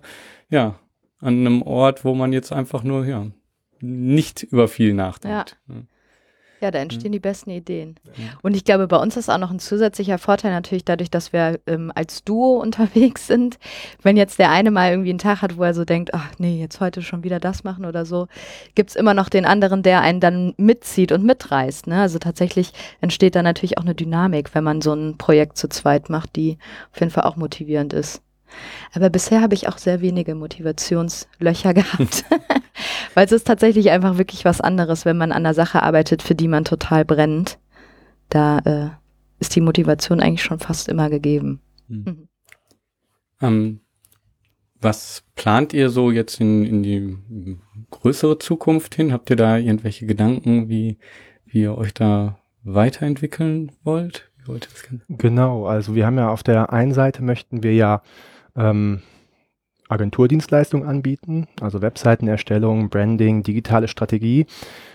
[0.50, 0.80] ja,
[1.20, 3.28] an einem Ort, wo man jetzt einfach nur, ja,
[3.80, 5.58] nicht über viel nachdenkt.
[5.70, 5.76] Ja.
[6.62, 7.14] Ja, da entstehen mhm.
[7.14, 7.96] die besten Ideen.
[8.06, 8.30] Mhm.
[8.44, 11.60] Und ich glaube, bei uns ist auch noch ein zusätzlicher Vorteil natürlich dadurch, dass wir
[11.66, 13.58] ähm, als Duo unterwegs sind.
[14.04, 16.60] Wenn jetzt der eine mal irgendwie einen Tag hat, wo er so denkt, ach nee,
[16.60, 18.28] jetzt heute schon wieder das machen oder so,
[18.76, 21.88] gibt es immer noch den anderen, der einen dann mitzieht und mitreißt.
[21.88, 22.00] Ne?
[22.00, 26.10] Also tatsächlich entsteht da natürlich auch eine Dynamik, wenn man so ein Projekt zu zweit
[26.10, 26.60] macht, die
[26.94, 28.22] auf jeden Fall auch motivierend ist.
[28.94, 32.26] Aber bisher habe ich auch sehr wenige Motivationslöcher gehabt.
[33.14, 36.36] Weil es ist tatsächlich einfach wirklich was anderes, wenn man an einer Sache arbeitet, für
[36.36, 37.60] die man total brennt.
[38.30, 38.90] Da äh,
[39.40, 41.62] ist die Motivation eigentlich schon fast immer gegeben.
[41.88, 42.04] Mhm.
[42.06, 42.28] Mhm.
[43.42, 43.80] Ähm,
[44.80, 47.18] was plant ihr so jetzt in, in die
[47.92, 49.12] größere Zukunft hin?
[49.12, 50.98] Habt ihr da irgendwelche Gedanken, wie,
[51.46, 54.32] wie ihr euch da weiterentwickeln wollt?
[54.46, 54.70] wollt
[55.10, 58.02] genau, also wir haben ja auf der einen Seite möchten wir ja
[58.56, 59.02] ähm,
[59.92, 64.46] Agenturdienstleistungen anbieten, also Webseitenerstellung, Branding, digitale Strategie.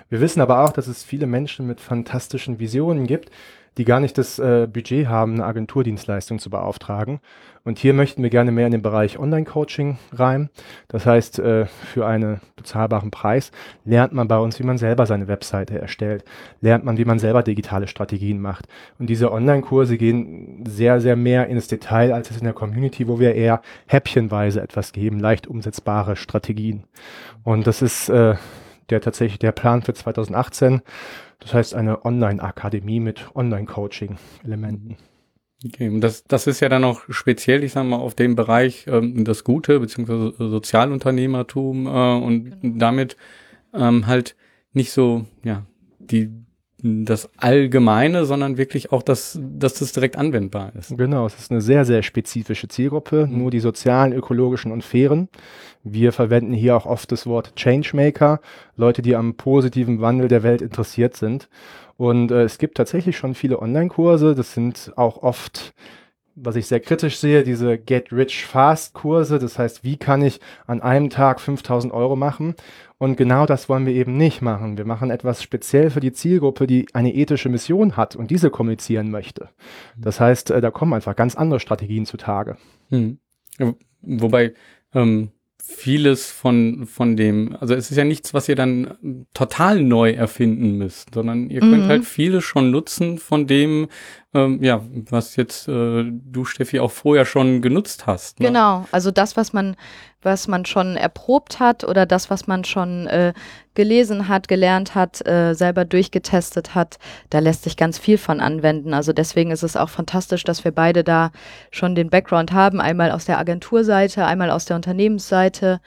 [0.09, 3.31] Wir wissen aber auch, dass es viele Menschen mit fantastischen Visionen gibt,
[3.79, 7.21] die gar nicht das äh, Budget haben, eine Agenturdienstleistung zu beauftragen.
[7.65, 10.51] Und hier möchten wir gerne mehr in den Bereich Online-Coaching rein.
[10.87, 13.51] Das heißt, äh, für einen bezahlbaren Preis
[13.85, 16.25] lernt man bei uns, wie man selber seine Webseite erstellt,
[16.61, 18.69] lernt man, wie man selber digitale Strategien macht.
[18.99, 23.19] Und diese Online-Kurse gehen sehr, sehr mehr ins Detail als es in der Community, wo
[23.19, 26.85] wir eher häppchenweise etwas geben, leicht umsetzbare Strategien.
[27.43, 28.37] Und das ist äh,
[28.91, 30.83] der tatsächlich der Plan für 2018.
[31.41, 34.97] Das heißt eine Online-Akademie mit Online-Coaching-Elementen.
[35.65, 38.87] Okay, und das, das ist ja dann auch speziell, ich sage mal, auf dem Bereich
[38.89, 42.79] ähm, das Gute beziehungsweise Sozialunternehmertum äh, und genau.
[42.79, 43.17] damit
[43.73, 44.37] ähm, halt
[44.73, 45.65] nicht so, ja,
[45.99, 46.31] die
[47.05, 50.97] das Allgemeine, sondern wirklich auch, dass, dass das direkt anwendbar ist.
[50.97, 53.39] Genau, es ist eine sehr, sehr spezifische Zielgruppe, mhm.
[53.39, 55.29] nur die sozialen, ökologischen und fairen.
[55.85, 58.41] Wir verwenden hier auch oft das Wort Changemaker,
[58.77, 61.49] Leute, die am positiven Wandel der Welt interessiert sind.
[61.97, 65.75] Und äh, es gibt tatsächlich schon viele Online-Kurse, das sind auch oft
[66.37, 69.39] was ich sehr kritisch sehe, diese Get-Rich-Fast-Kurse.
[69.39, 72.55] Das heißt, wie kann ich an einem Tag 5000 Euro machen?
[72.99, 74.79] Und genau das wollen wir eben nicht machen.
[74.79, 79.11] Wir machen etwas speziell für die Zielgruppe, die eine ethische Mission hat und diese kommunizieren
[79.11, 79.51] möchte.
[79.97, 82.57] Das heißt, äh, da kommen einfach ganz andere Strategien zutage.
[82.89, 83.19] Hm.
[84.03, 84.55] Wobei
[84.95, 85.31] ähm,
[85.69, 90.79] vieles von, von dem, also es ist ja nichts, was ihr dann total neu erfinden
[90.79, 91.89] müsst, sondern ihr könnt mhm.
[91.89, 93.89] halt vieles schon nutzen von dem,
[94.33, 98.39] ähm, ja, was jetzt äh, du, Steffi, auch vorher schon genutzt hast.
[98.39, 98.47] Ne?
[98.47, 99.77] Genau, also das, was man,
[100.27, 103.33] was man schon erprobt hat oder das, was man schon äh,
[103.75, 106.99] gelesen hat, gelernt hat, äh, selber durchgetestet hat,
[107.31, 108.93] da lässt sich ganz viel von anwenden.
[108.93, 111.31] Also deswegen ist es auch fantastisch, dass wir beide da
[111.71, 115.81] schon den Background haben, einmal aus der Agenturseite, einmal aus der Unternehmensseite.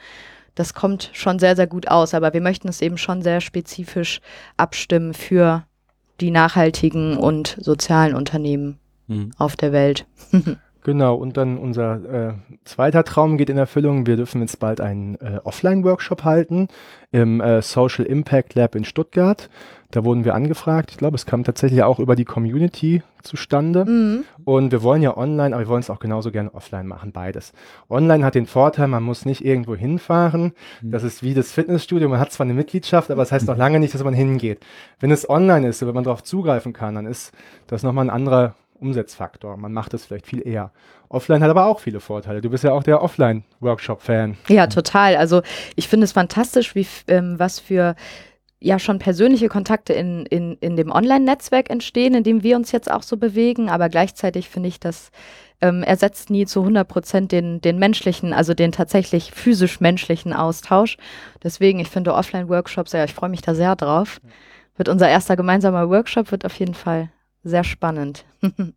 [0.54, 4.20] Das kommt schon sehr, sehr gut aus, aber wir möchten es eben schon sehr spezifisch
[4.56, 5.64] abstimmen für
[6.20, 9.32] die nachhaltigen und sozialen Unternehmen mhm.
[9.38, 10.06] auf der Welt.
[10.82, 12.32] Genau, und dann unser äh,
[12.64, 14.06] zweiter Traum geht in Erfüllung.
[14.06, 16.68] Wir dürfen jetzt bald einen äh, Offline-Workshop halten
[17.12, 19.50] im äh, Social Impact Lab in Stuttgart.
[19.90, 20.90] Da wurden wir angefragt.
[20.92, 23.84] Ich glaube, es kam tatsächlich auch über die Community zustande.
[23.84, 24.24] Mhm.
[24.44, 27.52] Und wir wollen ja online, aber wir wollen es auch genauso gerne offline machen, beides.
[27.90, 30.52] Online hat den Vorteil, man muss nicht irgendwo hinfahren.
[30.80, 30.92] Mhm.
[30.92, 32.08] Das ist wie das Fitnessstudio.
[32.08, 34.60] Man hat zwar eine Mitgliedschaft, aber es das heißt noch lange nicht, dass man hingeht.
[35.00, 37.32] Wenn es online ist, wenn man darauf zugreifen kann, dann ist
[37.66, 39.56] das nochmal ein anderer Umsetzfaktor.
[39.56, 40.72] Man macht es vielleicht viel eher.
[41.08, 42.40] Offline hat aber auch viele Vorteile.
[42.40, 44.36] Du bist ja auch der Offline-Workshop-Fan.
[44.48, 45.16] Ja, total.
[45.16, 45.42] Also
[45.76, 47.94] ich finde es fantastisch, wie ähm, was für
[48.60, 52.90] ja schon persönliche Kontakte in, in, in dem Online-Netzwerk entstehen, in dem wir uns jetzt
[52.90, 53.70] auch so bewegen.
[53.70, 55.10] Aber gleichzeitig finde ich, das
[55.62, 60.96] ähm, ersetzt nie zu 100 Prozent den, den menschlichen, also den tatsächlich physisch-menschlichen Austausch.
[61.42, 64.20] Deswegen, ich finde Offline-Workshops, ja, ich freue mich da sehr drauf.
[64.76, 67.10] Wird unser erster gemeinsamer Workshop, wird auf jeden Fall
[67.42, 68.24] sehr spannend.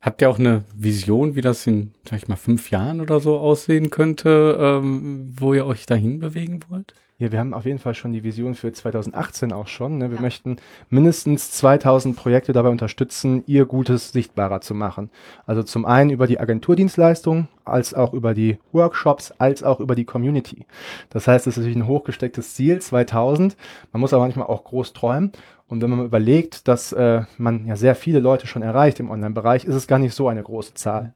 [0.00, 3.38] Habt ihr auch eine Vision, wie das in, sag ich mal, fünf Jahren oder so
[3.38, 6.94] aussehen könnte, ähm, wo ihr euch dahin bewegen wollt?
[7.20, 9.98] Ja, wir haben auf jeden Fall schon die Vision für 2018 auch schon.
[9.98, 10.08] Ne?
[10.08, 10.22] Wir ja.
[10.22, 10.56] möchten
[10.88, 15.10] mindestens 2000 Projekte dabei unterstützen, ihr Gutes sichtbarer zu machen.
[15.44, 20.06] Also zum einen über die Agenturdienstleistung, als auch über die Workshops, als auch über die
[20.06, 20.64] Community.
[21.10, 23.54] Das heißt, es ist natürlich ein hochgestecktes Ziel, 2000.
[23.92, 25.32] Man muss aber manchmal auch groß träumen.
[25.68, 29.66] Und wenn man überlegt, dass äh, man ja sehr viele Leute schon erreicht im Online-Bereich,
[29.66, 31.12] ist es gar nicht so eine große Zahl.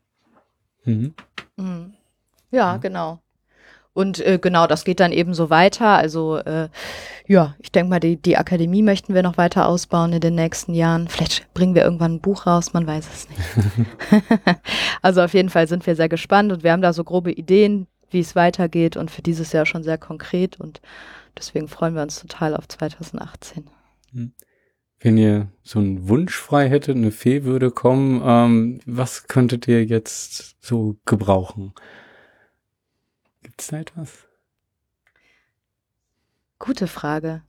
[0.85, 1.15] Mhm.
[1.57, 1.95] Mhm.
[2.51, 2.81] Ja, mhm.
[2.83, 3.24] genau.
[3.95, 5.87] Und äh, genau, das geht dann eben so weiter.
[5.87, 6.69] Also äh,
[7.27, 10.75] ja, ich denke mal, die, die Akademie möchten wir noch weiter ausbauen in den nächsten
[10.75, 11.07] Jahren.
[11.09, 14.27] Vielleicht bringen wir irgendwann ein Buch raus, man weiß es nicht.
[15.03, 17.87] also auf jeden Fall sind wir sehr gespannt und wir haben da so grobe Ideen,
[18.11, 20.81] wie es weitergeht und für dieses Jahr schon sehr konkret und
[21.39, 23.71] deswegen freuen wir uns total auf 2018.
[24.13, 24.33] Hm.
[25.01, 29.85] Wenn ihr so einen Wunsch frei hättet, eine Fee würde kommen, ähm, was könntet ihr
[29.85, 31.75] jetzt so gebrauchen?
[33.55, 34.11] Gibt's da etwas?
[36.59, 37.43] Gute Frage.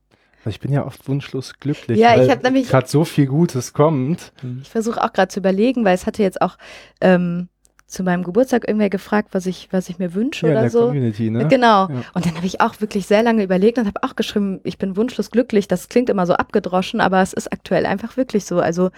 [0.45, 4.31] Ich bin ja oft wunschlos glücklich, ja, ich habe nämlich gerade so viel Gutes kommt.
[4.61, 6.59] Ich versuche auch gerade zu überlegen, weil es hatte jetzt auch
[7.01, 7.49] ähm,
[7.87, 10.69] zu meinem Geburtstag irgendwer gefragt, was ich, was ich mir wünsche ja, oder in der
[10.69, 10.85] so.
[10.85, 11.47] Community, ne?
[11.47, 11.89] Genau.
[11.89, 12.03] Ja.
[12.13, 14.95] Und dann habe ich auch wirklich sehr lange überlegt und habe auch geschrieben, ich bin
[14.95, 15.67] wunschlos glücklich.
[15.67, 18.59] Das klingt immer so abgedroschen, aber es ist aktuell einfach wirklich so.
[18.59, 18.91] Also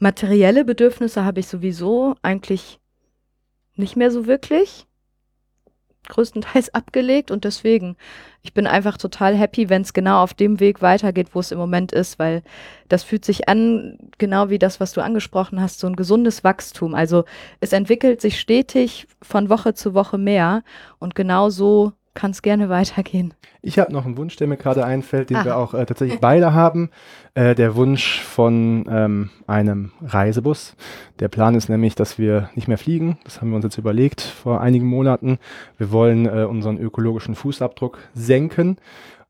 [0.00, 2.80] materielle Bedürfnisse habe ich sowieso eigentlich
[3.76, 4.88] nicht mehr so wirklich
[6.10, 7.96] größtenteils abgelegt und deswegen,
[8.42, 11.58] ich bin einfach total happy, wenn es genau auf dem Weg weitergeht, wo es im
[11.58, 12.42] Moment ist, weil
[12.88, 16.94] das fühlt sich an, genau wie das, was du angesprochen hast, so ein gesundes Wachstum.
[16.94, 17.24] Also
[17.60, 20.62] es entwickelt sich stetig von Woche zu Woche mehr
[20.98, 23.34] und genau so kann es gerne weitergehen.
[23.62, 25.44] Ich habe noch einen Wunsch, der mir gerade einfällt, den Aha.
[25.44, 26.90] wir auch äh, tatsächlich beide haben.
[27.34, 30.74] Äh, der Wunsch von ähm, einem Reisebus.
[31.20, 33.18] Der Plan ist nämlich, dass wir nicht mehr fliegen.
[33.24, 35.38] Das haben wir uns jetzt überlegt vor einigen Monaten.
[35.78, 38.78] Wir wollen äh, unseren ökologischen Fußabdruck senken.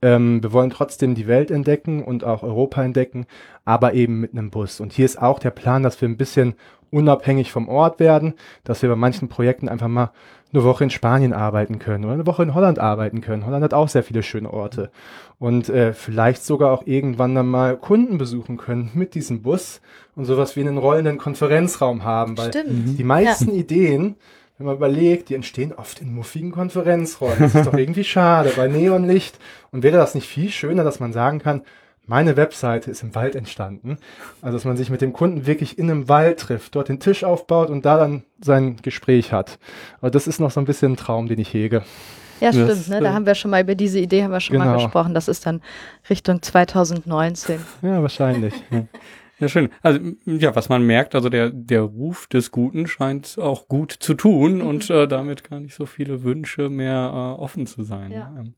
[0.03, 3.27] Ähm, wir wollen trotzdem die Welt entdecken und auch Europa entdecken,
[3.65, 4.81] aber eben mit einem Bus.
[4.81, 6.55] Und hier ist auch der Plan, dass wir ein bisschen
[6.91, 8.35] unabhängig vom Ort werden,
[8.65, 10.11] dass wir bei manchen Projekten einfach mal
[10.53, 13.47] eine Woche in Spanien arbeiten können oder eine Woche in Holland arbeiten können.
[13.47, 14.91] Holland hat auch sehr viele schöne Orte.
[15.39, 19.81] Und äh, vielleicht sogar auch irgendwann dann mal Kunden besuchen können mit diesem Bus
[20.17, 22.37] und sowas wie einen rollenden Konferenzraum haben.
[22.37, 22.99] Weil Stimmt.
[22.99, 23.61] die meisten ja.
[23.61, 24.17] Ideen,
[24.59, 27.39] wenn man überlegt, die entstehen oft in muffigen Konferenzräumen.
[27.39, 29.39] Das ist doch irgendwie schade bei Neonlicht.
[29.71, 31.63] Und wäre das nicht viel schöner, dass man sagen kann,
[32.11, 33.97] meine Webseite ist im Wald entstanden.
[34.43, 37.23] Also, dass man sich mit dem Kunden wirklich in einem Wald trifft, dort den Tisch
[37.23, 39.61] aufbaut und da dann sein Gespräch hat.
[40.01, 41.85] Aber das ist noch so ein bisschen ein Traum, den ich hege.
[42.41, 42.69] Ja, stimmt.
[42.69, 43.01] Das, ne?
[43.01, 44.73] Da haben wir schon mal über diese Idee haben wir schon genau.
[44.73, 45.15] mal gesprochen.
[45.15, 45.63] Das ist dann
[46.11, 47.61] Richtung 2019.
[47.83, 48.55] Ja, wahrscheinlich.
[49.39, 49.71] Ja, schön.
[49.81, 54.15] Also ja, was man merkt, also der, der Ruf des Guten scheint auch gut zu
[54.15, 54.67] tun mhm.
[54.67, 58.11] und äh, damit gar nicht so viele Wünsche mehr äh, offen zu sein.
[58.11, 58.35] Ja.
[58.37, 58.55] Ähm,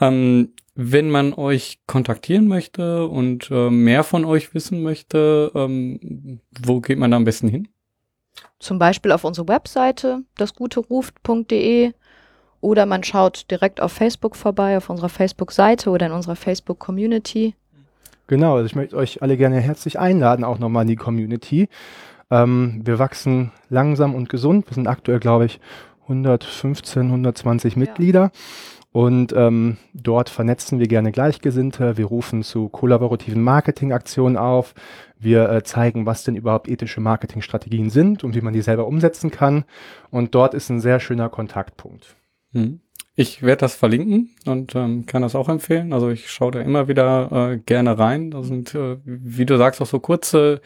[0.00, 6.80] ähm, wenn man euch kontaktieren möchte und äh, mehr von euch wissen möchte, ähm, wo
[6.80, 7.68] geht man da am besten hin?
[8.58, 11.92] Zum Beispiel auf unsere Webseite, dasguteruft.de
[12.60, 17.54] oder man schaut direkt auf Facebook vorbei, auf unserer Facebook-Seite oder in unserer Facebook-Community.
[18.26, 21.68] Genau, also ich möchte euch alle gerne herzlich einladen, auch nochmal in die Community.
[22.30, 24.66] Ähm, wir wachsen langsam und gesund.
[24.68, 25.60] Wir sind aktuell, glaube ich,
[26.04, 27.78] 115, 120 ja.
[27.78, 28.30] Mitglieder.
[28.94, 31.96] Und ähm, dort vernetzen wir gerne Gleichgesinnte.
[31.96, 34.72] Wir rufen zu kollaborativen Marketingaktionen auf.
[35.18, 39.32] Wir äh, zeigen, was denn überhaupt ethische Marketingstrategien sind und wie man die selber umsetzen
[39.32, 39.64] kann.
[40.12, 42.14] Und dort ist ein sehr schöner Kontaktpunkt.
[42.52, 42.82] Hm.
[43.16, 45.92] Ich werde das verlinken und ähm, kann das auch empfehlen.
[45.92, 48.30] Also ich schaue da immer wieder äh, gerne rein.
[48.30, 50.60] Da sind, äh, wie du sagst, auch so kurze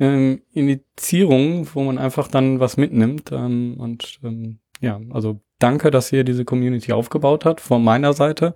[0.00, 3.30] ähm, Initiierungen, wo man einfach dann was mitnimmt.
[3.30, 8.54] Ähm, und ähm, ja, also danke, dass ihr diese Community aufgebaut habt von meiner Seite.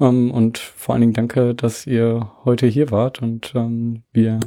[0.00, 4.40] Ähm, und vor allen Dingen danke, dass ihr heute hier wart und ähm, wir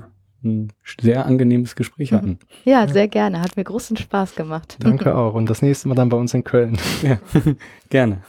[0.43, 0.71] ein
[1.01, 2.39] sehr angenehmes Gespräch hatten.
[2.63, 3.41] Ja, sehr gerne.
[3.41, 4.77] Hat mir großen Spaß gemacht.
[4.79, 5.33] Danke auch.
[5.33, 6.77] Und das nächste Mal dann bei uns in Köln.
[7.01, 7.17] Ja,
[7.89, 8.21] gerne.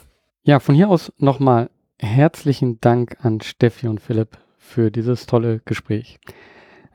[0.43, 6.19] Ja, von hier aus nochmal herzlichen Dank an Steffi und Philipp für dieses tolle Gespräch.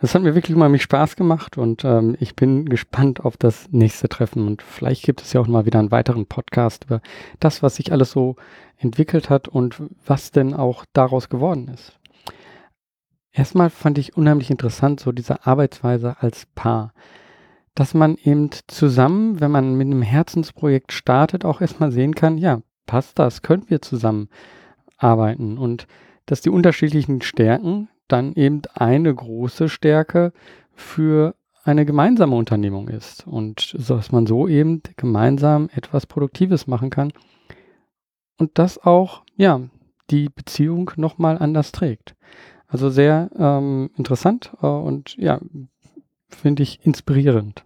[0.03, 3.71] Es hat mir wirklich mal mich Spaß gemacht und ähm, ich bin gespannt auf das
[3.71, 6.99] nächste Treffen und vielleicht gibt es ja auch mal wieder einen weiteren Podcast über
[7.39, 8.35] das, was sich alles so
[8.77, 11.97] entwickelt hat und was denn auch daraus geworden ist.
[13.31, 16.91] Erstmal fand ich unheimlich interessant so diese Arbeitsweise als Paar,
[17.73, 22.61] dass man eben zusammen, wenn man mit einem Herzensprojekt startet, auch erstmal sehen kann, ja,
[22.87, 24.27] passt das, können wir zusammen
[24.97, 25.57] arbeiten?
[25.57, 25.87] Und
[26.25, 30.33] dass die unterschiedlichen Stärken dann eben eine große Stärke
[30.73, 37.13] für eine gemeinsame Unternehmung ist und dass man so eben gemeinsam etwas Produktives machen kann
[38.37, 39.61] und das auch, ja,
[40.09, 42.15] die Beziehung nochmal anders trägt.
[42.67, 45.39] Also sehr ähm, interessant äh, und ja,
[46.27, 47.63] finde ich inspirierend.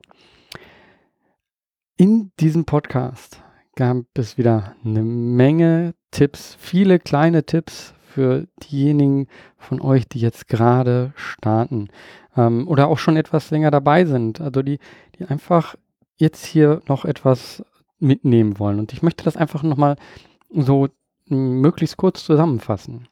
[1.97, 3.41] In diesem Podcast
[3.75, 9.27] gab es wieder eine Menge Tipps, viele kleine Tipps für diejenigen
[9.59, 11.89] von euch, die jetzt gerade starten
[12.35, 14.41] ähm, oder auch schon etwas länger dabei sind.
[14.41, 14.79] Also die,
[15.19, 15.75] die einfach
[16.15, 17.63] jetzt hier noch etwas
[17.99, 18.79] mitnehmen wollen.
[18.79, 19.97] Und ich möchte das einfach nochmal
[20.49, 20.87] so
[21.27, 23.07] möglichst kurz zusammenfassen.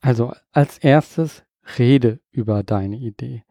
[0.00, 1.44] Also als erstes
[1.78, 3.44] rede über deine Idee.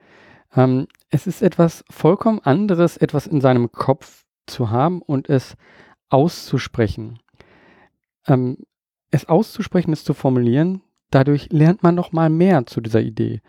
[0.55, 5.55] Ähm, es ist etwas vollkommen anderes, etwas in seinem Kopf zu haben und es
[6.09, 7.19] auszusprechen.
[8.25, 8.57] Ähm,
[9.11, 10.81] es auszusprechen ist zu formulieren,
[11.11, 13.41] dadurch lernt man noch mal mehr zu dieser Idee.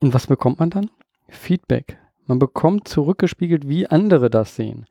[0.00, 0.90] Und was bekommt man dann?
[1.28, 1.98] Feedback.
[2.26, 4.86] Man bekommt zurückgespiegelt, wie andere das sehen.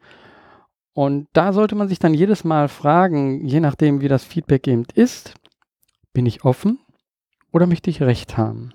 [0.94, 4.86] Und da sollte man sich dann jedes Mal fragen, je nachdem, wie das Feedback eben
[4.96, 5.36] ist,
[6.14, 6.80] bin ich offen
[7.52, 8.74] oder möchte ich recht haben?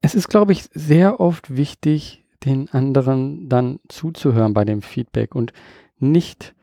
[0.00, 5.52] Es ist, glaube ich, sehr oft wichtig, den anderen dann zuzuhören bei dem Feedback und
[5.98, 6.54] nicht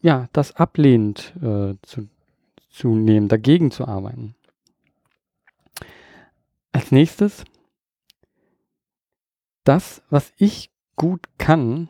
[0.00, 2.08] ja, das ablehnend äh, zu,
[2.74, 4.34] zu nehmen, dagegen zu arbeiten.
[6.72, 7.44] Als nächstes,
[9.62, 11.88] das, was ich gut kann,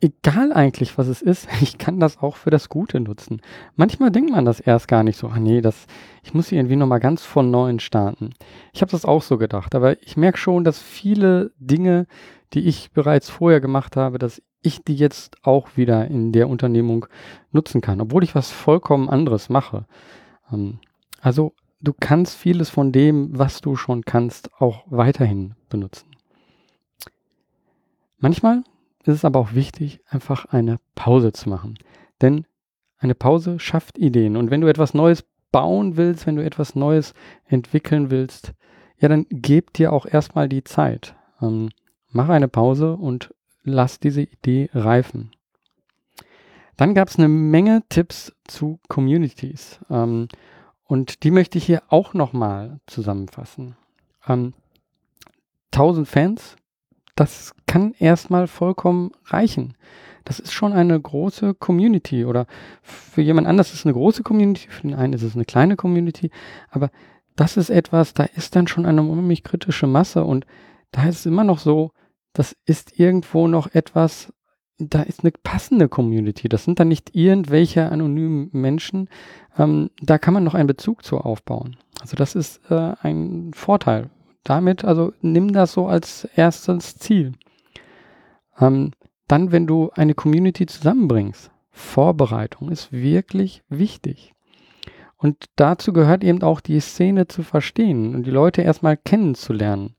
[0.00, 3.40] egal eigentlich, was es ist, ich kann das auch für das Gute nutzen.
[3.76, 5.86] Manchmal denkt man das erst gar nicht so, ah nee, das,
[6.24, 8.34] ich muss hier irgendwie nochmal ganz von neuem starten.
[8.72, 12.06] Ich habe das auch so gedacht, aber ich merke schon, dass viele Dinge,
[12.52, 17.06] die ich bereits vorher gemacht habe, dass ich die jetzt auch wieder in der Unternehmung
[17.50, 19.84] nutzen kann, obwohl ich was vollkommen anderes mache.
[20.52, 20.78] Ähm,
[21.20, 26.06] also du kannst vieles von dem, was du schon kannst, auch weiterhin benutzen.
[28.18, 28.62] Manchmal
[29.04, 31.76] ist es aber auch wichtig, einfach eine Pause zu machen.
[32.20, 32.46] Denn
[32.98, 34.36] eine Pause schafft Ideen.
[34.36, 37.14] Und wenn du etwas Neues bauen willst, wenn du etwas Neues
[37.46, 38.52] entwickeln willst,
[38.98, 41.16] ja, dann gib dir auch erstmal die Zeit.
[41.40, 41.70] Ähm,
[42.10, 43.34] mach eine Pause und
[43.64, 45.32] lass diese Idee reifen.
[46.76, 49.80] Dann gab es eine Menge Tipps zu Communities.
[49.90, 50.28] Ähm,
[50.84, 53.76] und die möchte ich hier auch nochmal zusammenfassen.
[54.26, 54.54] Ähm,
[55.72, 56.56] 1000 Fans,
[57.14, 59.74] das kann erstmal vollkommen reichen.
[60.24, 62.46] Das ist schon eine große Community oder
[62.82, 65.76] für jemand anders ist es eine große Community, für den einen ist es eine kleine
[65.76, 66.30] Community,
[66.70, 66.90] aber
[67.36, 70.46] das ist etwas, da ist dann schon eine unheimlich kritische Masse und
[70.92, 71.92] da ist es immer noch so,
[72.32, 74.32] das ist irgendwo noch etwas,
[74.78, 76.48] da ist eine passende Community.
[76.48, 79.08] Das sind dann nicht irgendwelche anonymen Menschen.
[79.58, 81.76] Ähm, da kann man noch einen Bezug zu aufbauen.
[82.00, 84.10] Also das ist äh, ein Vorteil,
[84.44, 87.32] damit, also nimm das so als erstes Ziel.
[88.58, 88.92] Ähm,
[89.28, 94.34] dann, wenn du eine Community zusammenbringst, Vorbereitung ist wirklich wichtig.
[95.16, 99.94] Und dazu gehört eben auch die Szene zu verstehen und die Leute erstmal kennenzulernen.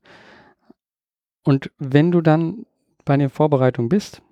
[1.44, 2.66] Und wenn du dann
[3.04, 4.22] bei der Vorbereitung bist,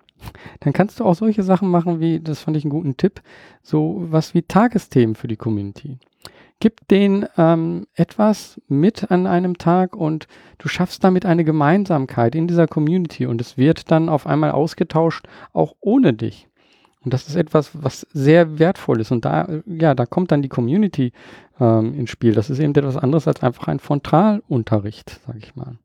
[0.59, 3.21] dann kannst du auch solche Sachen machen wie, das fand ich einen guten Tipp,
[3.61, 5.99] so was wie Tagesthemen für die Community.
[6.59, 10.27] Gib denen ähm, etwas mit an einem Tag und
[10.59, 15.27] du schaffst damit eine Gemeinsamkeit in dieser Community und es wird dann auf einmal ausgetauscht,
[15.51, 16.47] auch ohne dich.
[17.03, 19.11] Und das ist etwas, was sehr wertvoll ist.
[19.11, 21.11] Und da, ja, da kommt dann die Community
[21.59, 22.33] ähm, ins Spiel.
[22.33, 25.75] Das ist eben etwas anderes als einfach ein Frontalunterricht, sage ich mal.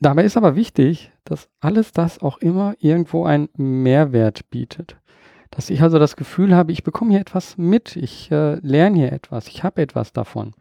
[0.00, 4.96] Dabei ist aber wichtig, dass alles das auch immer irgendwo einen Mehrwert bietet.
[5.50, 9.12] Dass ich also das Gefühl habe, ich bekomme hier etwas mit, ich äh, lerne hier
[9.12, 10.54] etwas, ich habe etwas davon.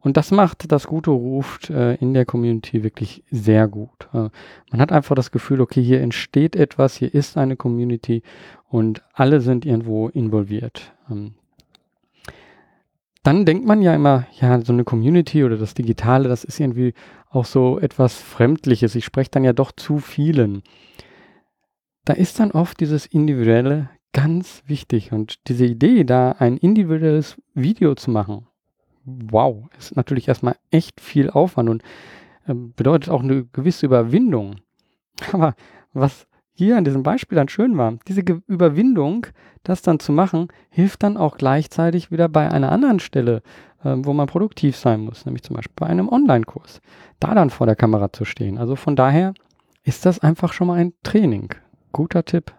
[0.00, 4.08] Und das macht das Gute ruft äh, in der Community wirklich sehr gut.
[4.12, 4.28] Äh,
[4.70, 8.22] man hat einfach das Gefühl, okay, hier entsteht etwas, hier ist eine Community
[8.68, 10.92] und alle sind irgendwo involviert.
[11.10, 11.34] Ähm,
[13.24, 16.92] dann denkt man ja immer, ja, so eine Community oder das Digitale, das ist irgendwie
[17.30, 18.94] auch so etwas Fremdliches.
[18.94, 20.62] Ich spreche dann ja doch zu vielen.
[22.04, 25.12] Da ist dann oft dieses Individuelle ganz wichtig.
[25.12, 28.46] Und diese Idee, da ein individuelles Video zu machen,
[29.04, 31.82] wow, ist natürlich erstmal echt viel Aufwand und
[32.46, 34.56] äh, bedeutet auch eine gewisse Überwindung.
[35.32, 35.54] Aber
[35.94, 39.26] was hier an diesem Beispiel dann schön war, diese Ge Überwindung,
[39.64, 43.42] das dann zu machen, hilft dann auch gleichzeitig wieder bei einer anderen Stelle,
[43.82, 46.80] äh, wo man produktiv sein muss, nämlich zum Beispiel bei einem Online-Kurs,
[47.18, 48.58] da dann vor der Kamera zu stehen.
[48.58, 49.34] Also von daher
[49.82, 51.50] ist das einfach schon mal ein Training.
[51.92, 52.52] Guter Tipp.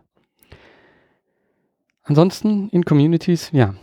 [2.03, 3.75] Ansonsten in Communities, ja,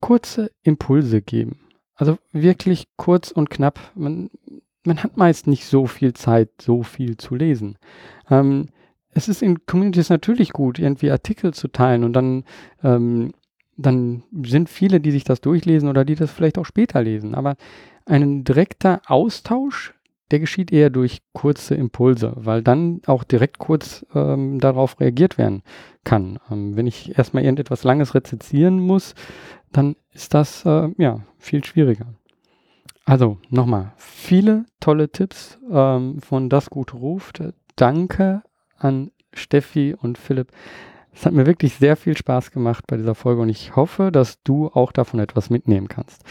[0.00, 1.60] kurze Impulse geben.
[1.94, 3.80] Also wirklich kurz und knapp.
[3.94, 4.30] Man,
[4.84, 7.78] man hat meist nicht so viel Zeit, so viel zu lesen.
[8.30, 8.68] Ähm,
[9.16, 12.44] es ist in Communities natürlich gut, irgendwie Artikel zu teilen und dann,
[12.84, 13.32] ähm,
[13.78, 17.34] dann sind viele, die sich das durchlesen oder die das vielleicht auch später lesen.
[17.34, 17.56] Aber
[18.04, 19.94] ein direkter Austausch,
[20.30, 25.62] der geschieht eher durch kurze Impulse, weil dann auch direkt kurz ähm, darauf reagiert werden
[26.04, 26.38] kann.
[26.50, 29.14] Ähm, wenn ich erstmal irgendetwas Langes rezensieren muss,
[29.72, 32.12] dann ist das äh, ja viel schwieriger.
[33.06, 37.42] Also nochmal, viele tolle Tipps ähm, von Das Gute ruft.
[37.76, 38.42] Danke
[38.78, 40.48] an Steffi und Philipp.
[41.14, 44.42] Es hat mir wirklich sehr viel Spaß gemacht bei dieser Folge und ich hoffe, dass
[44.42, 46.22] du auch davon etwas mitnehmen kannst.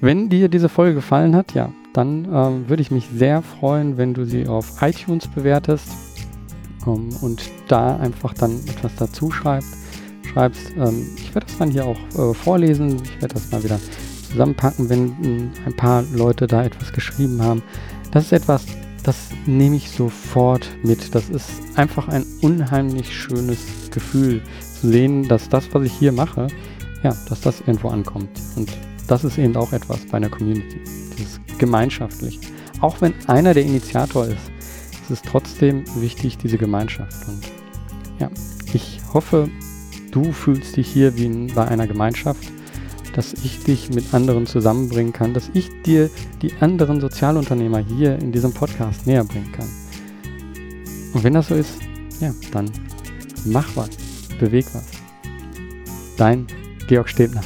[0.00, 4.14] Wenn dir diese Folge gefallen hat, ja, dann ähm, würde ich mich sehr freuen, wenn
[4.14, 5.92] du sie auf iTunes bewertest
[6.86, 9.76] ähm, und da einfach dann etwas dazu schreibst.
[10.32, 10.72] schreibst.
[10.76, 12.96] Ähm, ich werde das dann hier auch äh, vorlesen.
[13.04, 13.78] Ich werde das mal wieder
[14.30, 17.62] zusammenpacken, wenn äh, ein paar Leute da etwas geschrieben haben.
[18.10, 18.66] Das ist etwas,
[19.02, 21.14] das nehme ich sofort mit.
[21.14, 23.58] Das ist einfach ein unheimlich schönes
[23.90, 24.42] Gefühl
[24.80, 26.46] zu sehen, dass das, was ich hier mache,
[27.02, 28.30] ja, dass das irgendwo ankommt.
[28.56, 28.70] Und
[29.08, 30.80] das ist eben auch etwas bei einer Community.
[31.18, 32.40] Dieses Gemeinschaftliche.
[32.80, 34.50] Auch wenn einer der Initiator ist,
[35.02, 37.28] ist es trotzdem wichtig, diese Gemeinschaft.
[37.28, 37.42] Und
[38.18, 38.30] ja,
[38.72, 39.48] ich hoffe,
[40.12, 42.44] du fühlst dich hier wie bei einer Gemeinschaft
[43.14, 46.10] dass ich dich mit anderen zusammenbringen kann, dass ich dir
[46.40, 49.68] die anderen Sozialunternehmer hier in diesem Podcast näher bringen kann.
[51.12, 51.78] Und wenn das so ist,
[52.20, 52.70] ja, dann
[53.44, 53.90] mach was,
[54.38, 54.86] beweg was.
[56.16, 56.46] Dein
[56.88, 57.42] Georg Stebner.